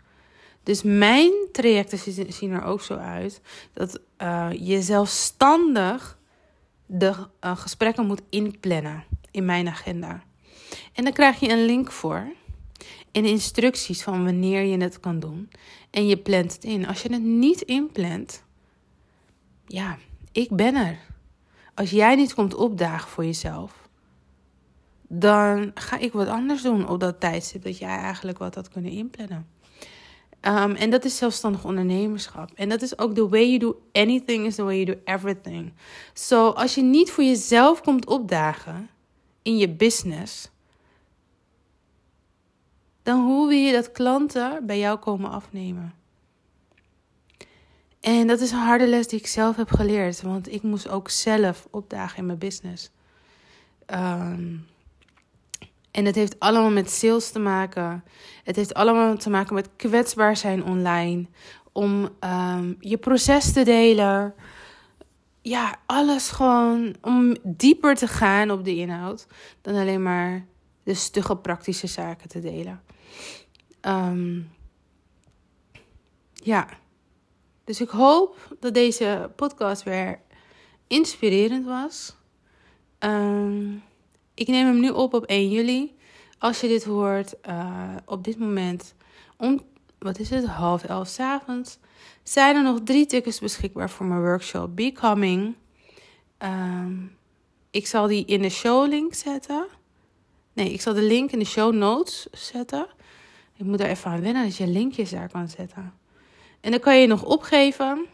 Dus 0.62 0.82
mijn 0.82 1.32
trajecten 1.52 1.98
zien 2.32 2.52
er 2.52 2.62
ook 2.62 2.82
zo 2.82 2.94
uit 2.94 3.40
dat 3.72 4.00
uh, 4.22 4.48
je 4.52 4.82
zelfstandig 4.82 6.18
de 6.86 7.14
uh, 7.44 7.56
gesprekken 7.56 8.06
moet 8.06 8.22
inplannen 8.30 9.04
in 9.30 9.44
mijn 9.44 9.68
agenda. 9.68 10.22
En 10.92 11.04
dan 11.04 11.12
krijg 11.12 11.40
je 11.40 11.48
een 11.48 11.64
link 11.64 11.92
voor 11.92 12.32
en 13.12 13.24
instructies 13.24 14.02
van 14.02 14.24
wanneer 14.24 14.62
je 14.62 14.76
het 14.76 15.00
kan 15.00 15.20
doen. 15.20 15.50
En 15.90 16.06
je 16.06 16.16
plant 16.16 16.52
het 16.52 16.64
in. 16.64 16.86
Als 16.86 17.02
je 17.02 17.12
het 17.12 17.22
niet 17.22 17.60
inplant, 17.60 18.42
ja, 19.66 19.98
ik 20.32 20.50
ben 20.50 20.74
er. 20.74 20.98
Als 21.76 21.90
jij 21.90 22.14
niet 22.14 22.34
komt 22.34 22.54
opdagen 22.54 23.08
voor 23.08 23.24
jezelf, 23.24 23.88
dan 25.08 25.70
ga 25.74 25.98
ik 25.98 26.12
wat 26.12 26.28
anders 26.28 26.62
doen 26.62 26.88
op 26.88 27.00
dat 27.00 27.20
tijdstip 27.20 27.62
dat 27.62 27.78
jij 27.78 27.96
eigenlijk 27.96 28.38
wat 28.38 28.54
had 28.54 28.68
kunnen 28.68 28.90
inplannen. 28.90 29.46
Um, 30.40 30.74
en 30.74 30.90
dat 30.90 31.04
is 31.04 31.16
zelfstandig 31.16 31.64
ondernemerschap. 31.64 32.50
En 32.54 32.68
dat 32.68 32.82
is 32.82 32.98
ook 32.98 33.14
the 33.14 33.28
way 33.28 33.46
you 33.46 33.58
do 33.58 33.80
anything 33.92 34.46
is 34.46 34.54
the 34.54 34.62
way 34.62 34.82
you 34.82 34.84
do 34.84 35.12
everything. 35.12 35.72
So 36.12 36.48
als 36.48 36.74
je 36.74 36.82
niet 36.82 37.10
voor 37.10 37.24
jezelf 37.24 37.80
komt 37.80 38.06
opdagen 38.06 38.88
in 39.42 39.56
je 39.56 39.68
business, 39.68 40.50
dan 43.02 43.24
hoe 43.24 43.48
wil 43.48 43.58
je 43.58 43.72
dat 43.72 43.92
klanten 43.92 44.66
bij 44.66 44.78
jou 44.78 44.98
komen 44.98 45.30
afnemen? 45.30 45.94
En 48.07 48.27
dat 48.27 48.40
is 48.40 48.51
een 48.51 48.59
harde 48.59 48.87
les 48.87 49.09
die 49.09 49.19
ik 49.19 49.27
zelf 49.27 49.57
heb 49.57 49.71
geleerd, 49.71 50.23
want 50.23 50.53
ik 50.53 50.62
moest 50.62 50.88
ook 50.88 51.09
zelf 51.09 51.69
opdagen 51.71 52.19
in 52.19 52.27
mijn 52.27 52.38
business. 52.38 52.90
Um, 53.87 54.66
en 55.90 56.05
het 56.05 56.14
heeft 56.14 56.40
allemaal 56.40 56.71
met 56.71 56.90
sales 56.90 57.31
te 57.31 57.38
maken. 57.38 58.05
Het 58.45 58.57
heeft 58.57 58.75
allemaal 58.75 59.16
te 59.16 59.31
maken 59.31 59.55
met 59.55 59.69
kwetsbaar 59.77 60.37
zijn 60.37 60.64
online. 60.64 61.27
Om 61.73 62.09
um, 62.21 62.77
je 62.81 62.97
proces 62.97 63.53
te 63.53 63.62
delen. 63.62 64.35
Ja, 65.42 65.77
alles 65.87 66.31
gewoon 66.31 66.97
om 67.01 67.37
dieper 67.42 67.95
te 67.95 68.09
gaan 68.09 68.51
op 68.51 68.64
de 68.64 68.77
inhoud. 68.77 69.27
Dan 69.62 69.75
alleen 69.75 70.03
maar 70.03 70.47
de 70.83 70.95
stugge 70.95 71.37
praktische 71.37 71.87
zaken 71.87 72.29
te 72.29 72.40
delen. 72.40 72.83
Um, 73.83 74.51
ja. 76.33 76.69
Dus 77.66 77.81
ik 77.81 77.88
hoop 77.88 78.57
dat 78.61 78.74
deze 78.74 79.31
podcast 79.37 79.83
weer 79.83 80.20
inspirerend 80.87 81.64
was. 81.64 82.16
Um, 82.98 83.83
ik 84.35 84.46
neem 84.46 84.66
hem 84.66 84.81
nu 84.81 84.90
op 84.90 85.14
op 85.14 85.24
1 85.24 85.50
juli. 85.50 85.96
Als 86.38 86.61
je 86.61 86.68
dit 86.68 86.85
hoort, 86.85 87.35
uh, 87.48 87.96
op 88.05 88.24
dit 88.24 88.38
moment 88.38 88.94
om, 89.37 89.61
wat 89.98 90.18
is 90.18 90.31
het, 90.31 90.44
half 90.44 90.85
elf 90.85 91.09
s 91.09 91.20
avonds, 91.20 91.79
zijn 92.22 92.57
er 92.57 92.62
nog 92.62 92.81
drie 92.85 93.07
tickets 93.07 93.38
beschikbaar 93.38 93.90
voor 93.90 94.07
mijn 94.07 94.20
workshop 94.20 94.76
Becoming. 94.76 95.55
Um, 96.38 97.16
ik 97.70 97.87
zal 97.87 98.07
die 98.07 98.24
in 98.24 98.42
de 98.42 98.48
show 98.48 98.88
link 98.88 99.14
zetten. 99.14 99.66
Nee, 100.52 100.72
ik 100.72 100.81
zal 100.81 100.94
de 100.94 101.02
link 101.02 101.31
in 101.31 101.38
de 101.38 101.44
show 101.44 101.74
notes 101.74 102.26
zetten. 102.33 102.87
Ik 103.57 103.66
moet 103.66 103.81
er 103.81 103.88
even 103.88 104.11
aan 104.11 104.20
wennen 104.20 104.44
dat 104.44 104.57
je 104.57 104.66
linkjes 104.66 105.11
daar 105.11 105.29
kan 105.29 105.48
zetten. 105.48 105.94
En 106.61 106.71
dan 106.71 106.81
kan 106.81 107.01
je 107.01 107.07
nog 107.07 107.25
opgeven. 107.25 108.07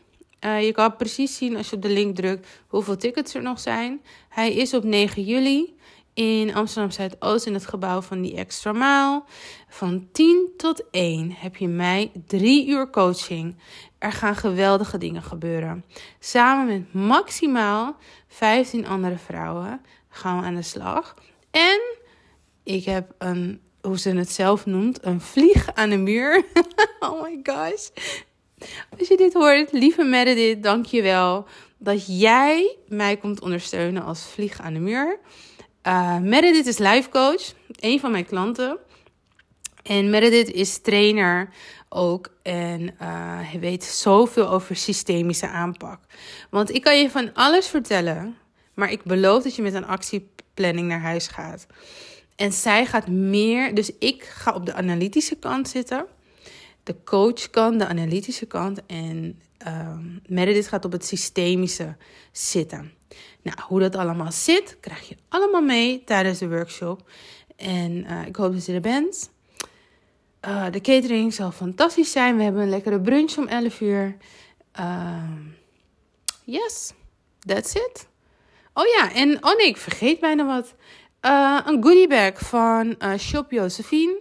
Uh, 0.45 0.65
je 0.65 0.73
kan 0.73 0.97
precies 0.97 1.37
zien 1.37 1.57
als 1.57 1.71
je 1.71 1.77
op 1.77 1.83
de 1.83 1.89
link 1.89 2.17
drukt 2.17 2.49
hoeveel 2.67 2.97
tickets 2.97 3.35
er 3.35 3.43
nog 3.43 3.61
zijn. 3.61 4.03
Hij 4.29 4.53
is 4.53 4.75
op 4.75 4.85
9 4.85 5.23
juli 5.23 5.77
in 6.15 6.55
Amsterdam 6.55 6.91
Zuidoost 6.91 7.47
in 7.47 7.55
het 7.55 7.67
gebouw 7.67 8.01
van 8.01 8.23
die 8.23 8.37
extra 8.37 8.73
maal. 8.73 9.25
Van 9.69 10.09
10 10.13 10.49
tot 10.57 10.91
1 10.91 11.33
heb 11.33 11.57
je 11.57 11.69
mij 11.69 12.11
drie 12.27 12.69
uur 12.69 12.91
coaching. 12.91 13.57
Er 13.99 14.13
gaan 14.13 14.37
geweldige 14.37 14.99
dingen 14.99 15.23
gebeuren. 15.23 15.85
Samen 16.19 16.67
met 16.67 16.93
maximaal 16.93 17.97
15 18.29 18.87
andere 18.87 19.19
vrouwen 19.19 19.81
gaan 20.09 20.41
we 20.41 20.47
aan 20.47 20.55
de 20.55 20.63
slag. 20.63 21.15
En 21.51 21.81
ik 22.63 22.85
heb 22.85 23.15
een, 23.19 23.61
hoe 23.81 23.99
ze 23.99 24.11
het 24.11 24.31
zelf 24.31 24.67
noemt, 24.67 25.05
een 25.05 25.21
vlieg 25.21 25.75
aan 25.75 25.91
de 25.91 25.97
muur. 25.97 26.45
oh 27.01 27.23
my 27.23 27.41
gosh. 27.43 27.89
Als 28.98 29.09
je 29.09 29.16
dit 29.16 29.33
hoort, 29.33 29.72
lieve 29.72 30.05
Meredith, 30.05 30.62
dank 30.62 30.87
je 30.87 31.03
wel 31.03 31.46
dat 31.79 32.20
jij 32.20 32.77
mij 32.88 33.16
komt 33.16 33.40
ondersteunen 33.40 34.03
als 34.05 34.22
vlieg 34.22 34.61
aan 34.61 34.72
de 34.72 34.81
muur. 34.81 35.18
Uh, 35.87 36.18
Meredith 36.18 36.66
is 36.66 36.79
life 36.79 37.09
coach, 37.09 37.53
een 37.81 38.01
van 38.01 38.11
mijn 38.11 38.27
klanten. 38.27 38.79
En 39.83 40.11
Meredith 40.11 40.51
is 40.51 40.79
trainer 40.79 41.48
ook 41.88 42.29
en 42.42 42.81
uh, 42.83 42.90
hij 43.51 43.61
weet 43.61 43.85
zoveel 43.85 44.48
over 44.51 44.77
systemische 44.77 45.48
aanpak. 45.48 46.01
Want 46.51 46.75
ik 46.75 46.83
kan 46.83 46.98
je 46.98 47.11
van 47.11 47.35
alles 47.35 47.66
vertellen, 47.66 48.37
maar 48.75 48.90
ik 48.90 49.03
beloof 49.03 49.42
dat 49.42 49.57
je 49.57 49.62
met 49.62 49.75
een 49.75 49.87
actieplanning 49.87 50.88
naar 50.88 51.01
huis 51.01 51.27
gaat. 51.27 51.66
En 52.37 52.53
zij 52.53 52.87
gaat 52.87 53.09
meer, 53.09 53.75
dus 53.75 53.90
ik 53.98 54.22
ga 54.22 54.55
op 54.55 54.66
de 54.66 54.75
analytische 54.75 55.37
kant 55.37 55.68
zitten. 55.68 56.07
De 56.83 56.97
coachkant, 57.05 57.79
de 57.79 57.87
analytische 57.87 58.47
kant. 58.47 58.87
En 58.87 59.40
uh, 59.66 59.99
Meredith 60.27 60.68
gaat 60.68 60.85
op 60.85 60.92
het 60.92 61.05
systemische 61.05 61.97
zitten. 62.33 62.92
Nou, 63.42 63.57
hoe 63.61 63.81
dat 63.81 63.97
allemaal 63.97 64.33
zit, 64.33 64.77
krijg 64.81 65.09
je 65.09 65.16
allemaal 65.29 65.62
mee 65.62 66.05
tijdens 66.05 66.38
de 66.38 66.49
workshop. 66.49 67.11
En 67.57 67.92
uh, 67.92 68.27
ik 68.27 68.37
hoop 68.37 68.53
dat 68.53 68.66
je 68.66 68.73
er 68.73 68.81
bent. 68.81 69.31
Uh, 70.49 70.71
de 70.71 70.81
catering 70.81 71.35
zal 71.35 71.51
fantastisch 71.51 72.12
zijn. 72.12 72.37
We 72.37 72.42
hebben 72.42 72.62
een 72.62 72.68
lekkere 72.68 73.01
brunch 73.01 73.37
om 73.37 73.47
11 73.47 73.81
uur. 73.81 74.16
Uh, 74.81 75.23
yes, 76.45 76.92
that's 77.38 77.75
it. 77.75 78.09
Oh 78.75 78.87
ja, 78.87 79.12
en 79.12 79.45
oh 79.45 79.57
nee, 79.57 79.66
ik 79.66 79.77
vergeet 79.77 80.21
bijna 80.21 80.47
wat. 80.47 80.75
Uh, 81.23 81.61
een 81.64 81.83
goodie 81.83 82.09
bag 82.09 82.38
van 82.38 82.97
Shop 83.18 83.51
Josephine. 83.51 84.21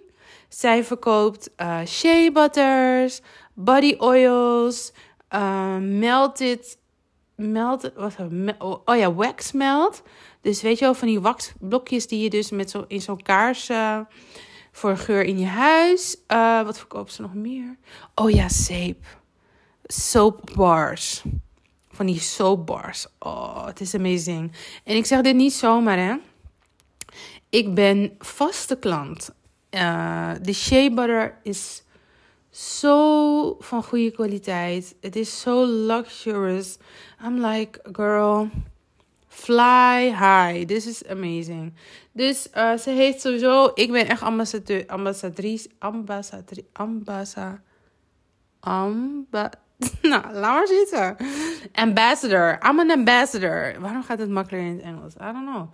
Zij 0.51 0.83
verkoopt 0.83 1.49
shea 1.85 2.31
butters, 2.31 3.21
body 3.53 3.95
oils, 3.99 4.91
melted 5.79 6.77
melt, 7.35 7.91
wat, 7.95 8.15
oh, 8.59 8.81
oh 8.85 8.97
ja, 8.97 9.13
wax 9.13 9.51
melt. 9.51 10.01
Dus 10.41 10.61
weet 10.61 10.79
je 10.79 10.85
wel, 10.85 10.93
van 10.93 11.07
die 11.07 11.19
waxblokjes 11.19 12.07
die 12.07 12.23
je 12.23 12.29
dus 12.29 12.49
met 12.49 12.69
zo, 12.69 12.85
in 12.87 13.01
zo'n 13.01 13.21
kaars 13.21 13.69
uh, 13.69 13.99
voor 14.71 14.97
geur 14.97 15.23
in 15.23 15.39
je 15.39 15.45
huis. 15.45 16.17
Uh, 16.27 16.63
wat 16.63 16.77
verkoopt 16.77 17.13
ze 17.13 17.21
nog 17.21 17.33
meer? 17.33 17.77
Oh 18.15 18.29
ja, 18.29 18.49
zeep. 18.49 19.05
Soap 19.83 20.51
bars. 20.55 21.23
Van 21.91 22.05
die 22.05 22.19
soap 22.19 22.65
bars. 22.65 23.07
Oh, 23.19 23.65
het 23.65 23.81
is 23.81 23.95
amazing. 23.95 24.51
En 24.83 24.95
ik 24.95 25.05
zeg 25.05 25.21
dit 25.21 25.35
niet 25.35 25.53
zomaar, 25.53 25.97
hè. 25.97 26.15
Ik 27.49 27.73
ben 27.73 28.15
vaste 28.19 28.75
klant. 28.75 29.33
Uh, 29.71 30.31
de 30.41 30.53
shea 30.53 30.89
butter 30.89 31.39
is 31.43 31.83
zo 32.49 33.55
van 33.59 33.83
goede 33.83 34.11
kwaliteit. 34.11 34.95
Het 35.01 35.15
is 35.15 35.41
zo 35.41 35.65
luxurious. 35.65 36.77
I'm 37.25 37.45
like, 37.45 37.79
girl, 37.91 38.49
fly 39.27 40.09
high. 40.09 40.65
This 40.65 40.87
is 40.87 41.07
amazing. 41.07 41.73
Dus 42.11 42.47
uh, 42.57 42.77
ze 42.77 42.89
heeft 42.89 43.21
sowieso, 43.21 43.71
ik 43.73 43.91
ben 43.91 44.07
echt 44.07 44.21
ambassadeur, 44.21 44.83
ambassadrice, 44.87 45.69
ambassadrice, 45.79 46.65
ambassa, 46.73 47.61
amba, 48.59 49.49
nou, 50.01 50.33
laat 50.33 50.53
maar 50.53 50.67
zitten. 50.67 51.15
Ambassador, 51.73 52.57
I'm 52.69 52.79
an 52.79 52.91
ambassador. 52.91 53.75
Waarom 53.79 54.03
gaat 54.03 54.19
het 54.19 54.29
makkelijker 54.29 54.69
in 54.69 54.75
het 54.75 54.85
Engels? 54.85 55.13
I 55.13 55.31
don't 55.31 55.45
know. 55.45 55.67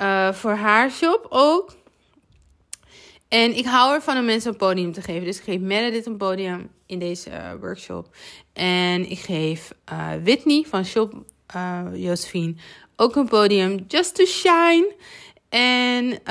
Uh, 0.00 0.32
voor 0.32 0.54
haar 0.54 0.90
shop 0.90 1.26
ook. 1.28 1.76
En 3.28 3.56
ik 3.56 3.64
hou 3.64 3.94
ervan 3.94 4.18
om 4.18 4.24
mensen 4.24 4.50
een 4.50 4.56
podium 4.56 4.92
te 4.92 5.02
geven. 5.02 5.24
Dus 5.24 5.38
ik 5.38 5.44
geef 5.44 5.60
Meredith 5.60 6.06
een 6.06 6.16
podium 6.16 6.70
in 6.86 6.98
deze 6.98 7.30
uh, 7.30 7.52
workshop. 7.60 8.16
En 8.52 9.10
ik 9.10 9.18
geef 9.18 9.72
uh, 9.92 10.12
Whitney 10.22 10.64
van 10.68 10.84
Shop 10.84 11.24
uh, 11.56 11.82
Josephine 11.92 12.54
ook 12.96 13.16
een 13.16 13.28
podium. 13.28 13.84
Just 13.88 14.14
to 14.14 14.24
shine. 14.24 14.94
And 15.50 16.24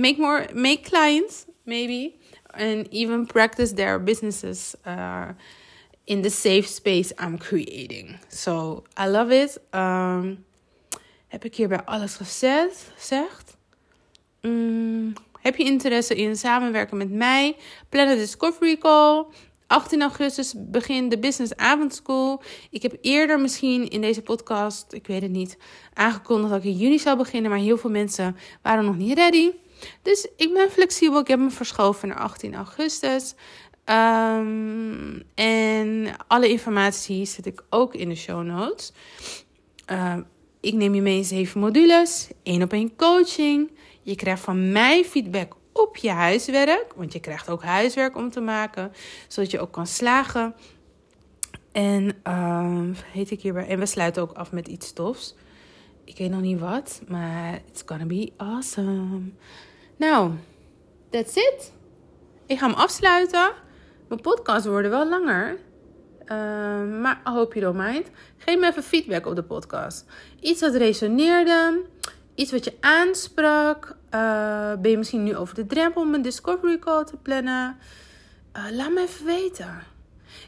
make 0.00 0.14
more, 0.18 0.48
make 0.54 0.80
clients, 0.80 1.44
maybe. 1.64 2.12
And 2.46 2.86
even 2.90 3.26
practice 3.26 3.74
their 3.74 4.02
businesses 4.02 4.74
in 6.04 6.22
the 6.22 6.30
safe 6.30 6.66
space 6.66 7.14
I'm 7.18 7.38
creating. 7.38 8.18
So, 8.28 8.82
I 8.98 9.06
love 9.06 9.34
it. 9.34 9.60
Um, 9.70 10.44
heb 11.28 11.44
ik 11.44 11.54
hier 11.54 11.68
bij 11.68 11.82
alles 11.84 12.14
gezegd? 12.14 12.90
gezegd? 12.94 13.56
Mm. 14.40 15.12
Heb 15.42 15.56
je 15.56 15.64
interesse 15.64 16.14
in 16.14 16.36
samenwerken 16.36 16.96
met 16.96 17.10
mij? 17.10 17.56
Plan 17.88 18.08
een 18.08 18.16
discovery 18.16 18.78
call. 18.78 19.24
18 19.66 20.02
augustus 20.02 20.54
begint 20.56 21.10
de 21.10 21.18
Business 21.18 21.56
Avondschool. 21.56 22.42
Ik 22.70 22.82
heb 22.82 22.96
eerder 23.00 23.40
misschien 23.40 23.88
in 23.88 24.00
deze 24.00 24.22
podcast, 24.22 24.92
ik 24.92 25.06
weet 25.06 25.22
het 25.22 25.30
niet, 25.30 25.58
aangekondigd 25.94 26.50
dat 26.50 26.64
ik 26.64 26.70
in 26.70 26.76
juni 26.76 26.98
zou 26.98 27.16
beginnen. 27.16 27.50
Maar 27.50 27.60
heel 27.60 27.78
veel 27.78 27.90
mensen 27.90 28.36
waren 28.62 28.84
nog 28.84 28.96
niet 28.96 29.18
ready. 29.18 29.50
Dus 30.02 30.28
ik 30.36 30.52
ben 30.52 30.70
flexibel. 30.70 31.20
Ik 31.20 31.26
heb 31.26 31.38
me 31.38 31.50
verschoven 31.50 32.08
naar 32.08 32.18
18 32.18 32.54
augustus. 32.54 33.34
Um, 33.84 35.22
en 35.34 36.16
alle 36.26 36.48
informatie 36.48 37.24
zet 37.24 37.46
ik 37.46 37.62
ook 37.70 37.94
in 37.94 38.08
de 38.08 38.14
show 38.14 38.42
notes. 38.42 38.92
Uh, 39.92 40.16
Ik 40.60 40.74
neem 40.74 40.94
je 40.94 41.02
mee 41.02 41.16
in 41.16 41.24
zeven 41.24 41.60
modules, 41.60 42.28
één 42.42 42.62
op 42.62 42.72
één 42.72 42.96
coaching. 42.96 43.70
Je 44.02 44.14
krijgt 44.14 44.42
van 44.42 44.72
mij 44.72 45.04
feedback 45.04 45.54
op 45.72 45.96
je 45.96 46.10
huiswerk, 46.10 46.92
want 46.96 47.12
je 47.12 47.20
krijgt 47.20 47.50
ook 47.50 47.62
huiswerk 47.62 48.16
om 48.16 48.30
te 48.30 48.40
maken, 48.40 48.92
zodat 49.28 49.50
je 49.50 49.60
ook 49.60 49.72
kan 49.72 49.86
slagen. 49.86 50.54
En 51.72 52.12
uh, 52.26 52.96
heet 53.06 53.30
ik 53.30 53.42
hierbij. 53.42 53.66
En 53.66 53.78
we 53.78 53.86
sluiten 53.86 54.22
ook 54.22 54.32
af 54.32 54.52
met 54.52 54.68
iets 54.68 54.92
tofs. 54.92 55.34
Ik 56.04 56.18
weet 56.18 56.30
nog 56.30 56.40
niet 56.40 56.60
wat, 56.60 57.02
maar 57.08 57.60
it's 57.68 57.82
gonna 57.86 58.04
be 58.04 58.32
awesome. 58.36 59.20
Nou, 59.96 60.32
that's 61.10 61.36
it. 61.36 61.72
Ik 62.46 62.58
ga 62.58 62.66
hem 62.66 62.76
afsluiten. 62.76 63.52
Mijn 64.08 64.20
podcasts 64.20 64.66
worden 64.66 64.90
wel 64.90 65.08
langer. 65.08 65.58
Uh, 66.22 66.28
maar 67.00 67.20
I 67.26 67.30
hope 67.30 67.58
you 67.58 67.72
don't 67.72 67.86
mind. 67.86 68.10
Geef 68.36 68.58
me 68.58 68.66
even 68.66 68.82
feedback 68.82 69.26
op 69.26 69.34
de 69.34 69.42
podcast. 69.42 70.04
Iets 70.40 70.60
wat 70.60 70.74
resoneerde. 70.74 71.84
Iets 72.34 72.50
wat 72.50 72.64
je 72.64 72.76
aansprak. 72.80 73.96
Uh, 74.14 74.72
ben 74.80 74.90
je 74.90 74.98
misschien 74.98 75.22
nu 75.22 75.36
over 75.36 75.54
de 75.54 75.66
drempel 75.66 76.02
om 76.02 76.14
een 76.14 76.22
discovery 76.22 76.78
call 76.78 77.04
te 77.04 77.16
plannen? 77.16 77.76
Uh, 78.56 78.64
laat 78.70 78.92
me 78.92 79.00
even 79.00 79.26
weten. 79.26 79.82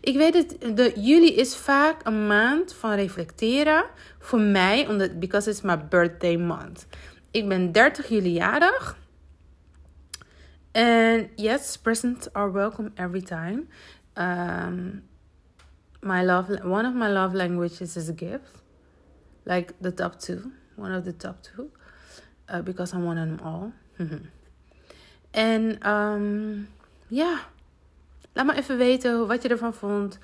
Ik 0.01 0.17
weet 0.17 0.33
dat 0.33 0.77
de 0.77 0.93
juli 1.01 1.35
is 1.35 1.57
vaak 1.57 2.07
een 2.07 2.27
maand 2.27 2.75
van 2.75 2.93
reflecteren. 2.95 3.85
Voor 4.19 4.41
mij, 4.41 4.89
omdat 4.89 5.19
because 5.19 5.51
it's 5.51 5.61
my 5.61 5.79
birthday 5.89 6.37
month. 6.37 6.87
Ik 7.31 7.49
ben 7.49 7.73
30 7.73 8.09
juli 8.09 8.33
jarig. 8.33 8.97
And 10.73 11.29
yes, 11.37 11.77
presents 11.77 12.33
are 12.33 12.51
welcome 12.51 12.91
every 12.95 13.23
time. 13.23 13.67
Um, 14.15 15.03
my 16.01 16.25
love, 16.25 16.61
one 16.65 16.87
of 16.87 16.95
my 16.95 17.09
love 17.09 17.35
languages 17.35 17.97
is 17.97 18.09
a 18.09 18.15
gift. 18.17 18.63
Like 19.45 19.75
the 19.81 19.95
top 19.95 20.19
two, 20.19 20.53
one 20.77 20.97
of 20.97 21.05
the 21.05 21.17
top 21.17 21.43
two, 21.43 21.71
uh, 22.51 22.63
because 22.63 22.97
I 22.97 22.99
want 22.99 23.17
them 23.17 23.39
all. 23.43 23.73
en 25.31 25.91
um, 25.91 26.69
ja. 27.07 27.53
Laat 28.33 28.47
me 28.47 28.55
even 28.55 28.77
weten 28.77 29.27
wat 29.27 29.43
je 29.43 29.49
ervan 29.49 29.75
vond. 29.75 30.19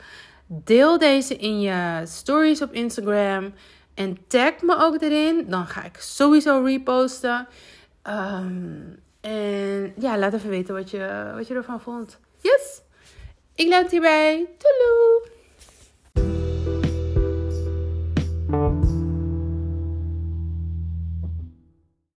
Deel 0.47 0.99
deze 0.99 1.37
in 1.37 1.61
je 1.61 2.03
stories 2.05 2.63
op 2.63 2.73
Instagram. 2.73 3.53
En 3.95 4.19
tag 4.27 4.63
me 4.63 4.77
ook 4.79 5.01
erin. 5.01 5.45
Dan 5.49 5.67
ga 5.67 5.85
ik 5.85 5.97
sowieso 5.97 6.63
reposten. 6.65 7.49
Um, 8.03 8.99
en 9.21 9.93
ja, 9.99 10.19
laat 10.19 10.33
even 10.33 10.51
weten 10.51 10.75
wat 10.75 10.91
je, 10.91 11.33
wat 11.35 11.47
je 11.47 11.55
ervan 11.55 11.81
vond. 11.81 12.19
Yes! 12.41 12.81
Ik 13.55 13.69
laat 13.69 13.91
hierbij. 13.91 14.49
Doei! 14.59 15.40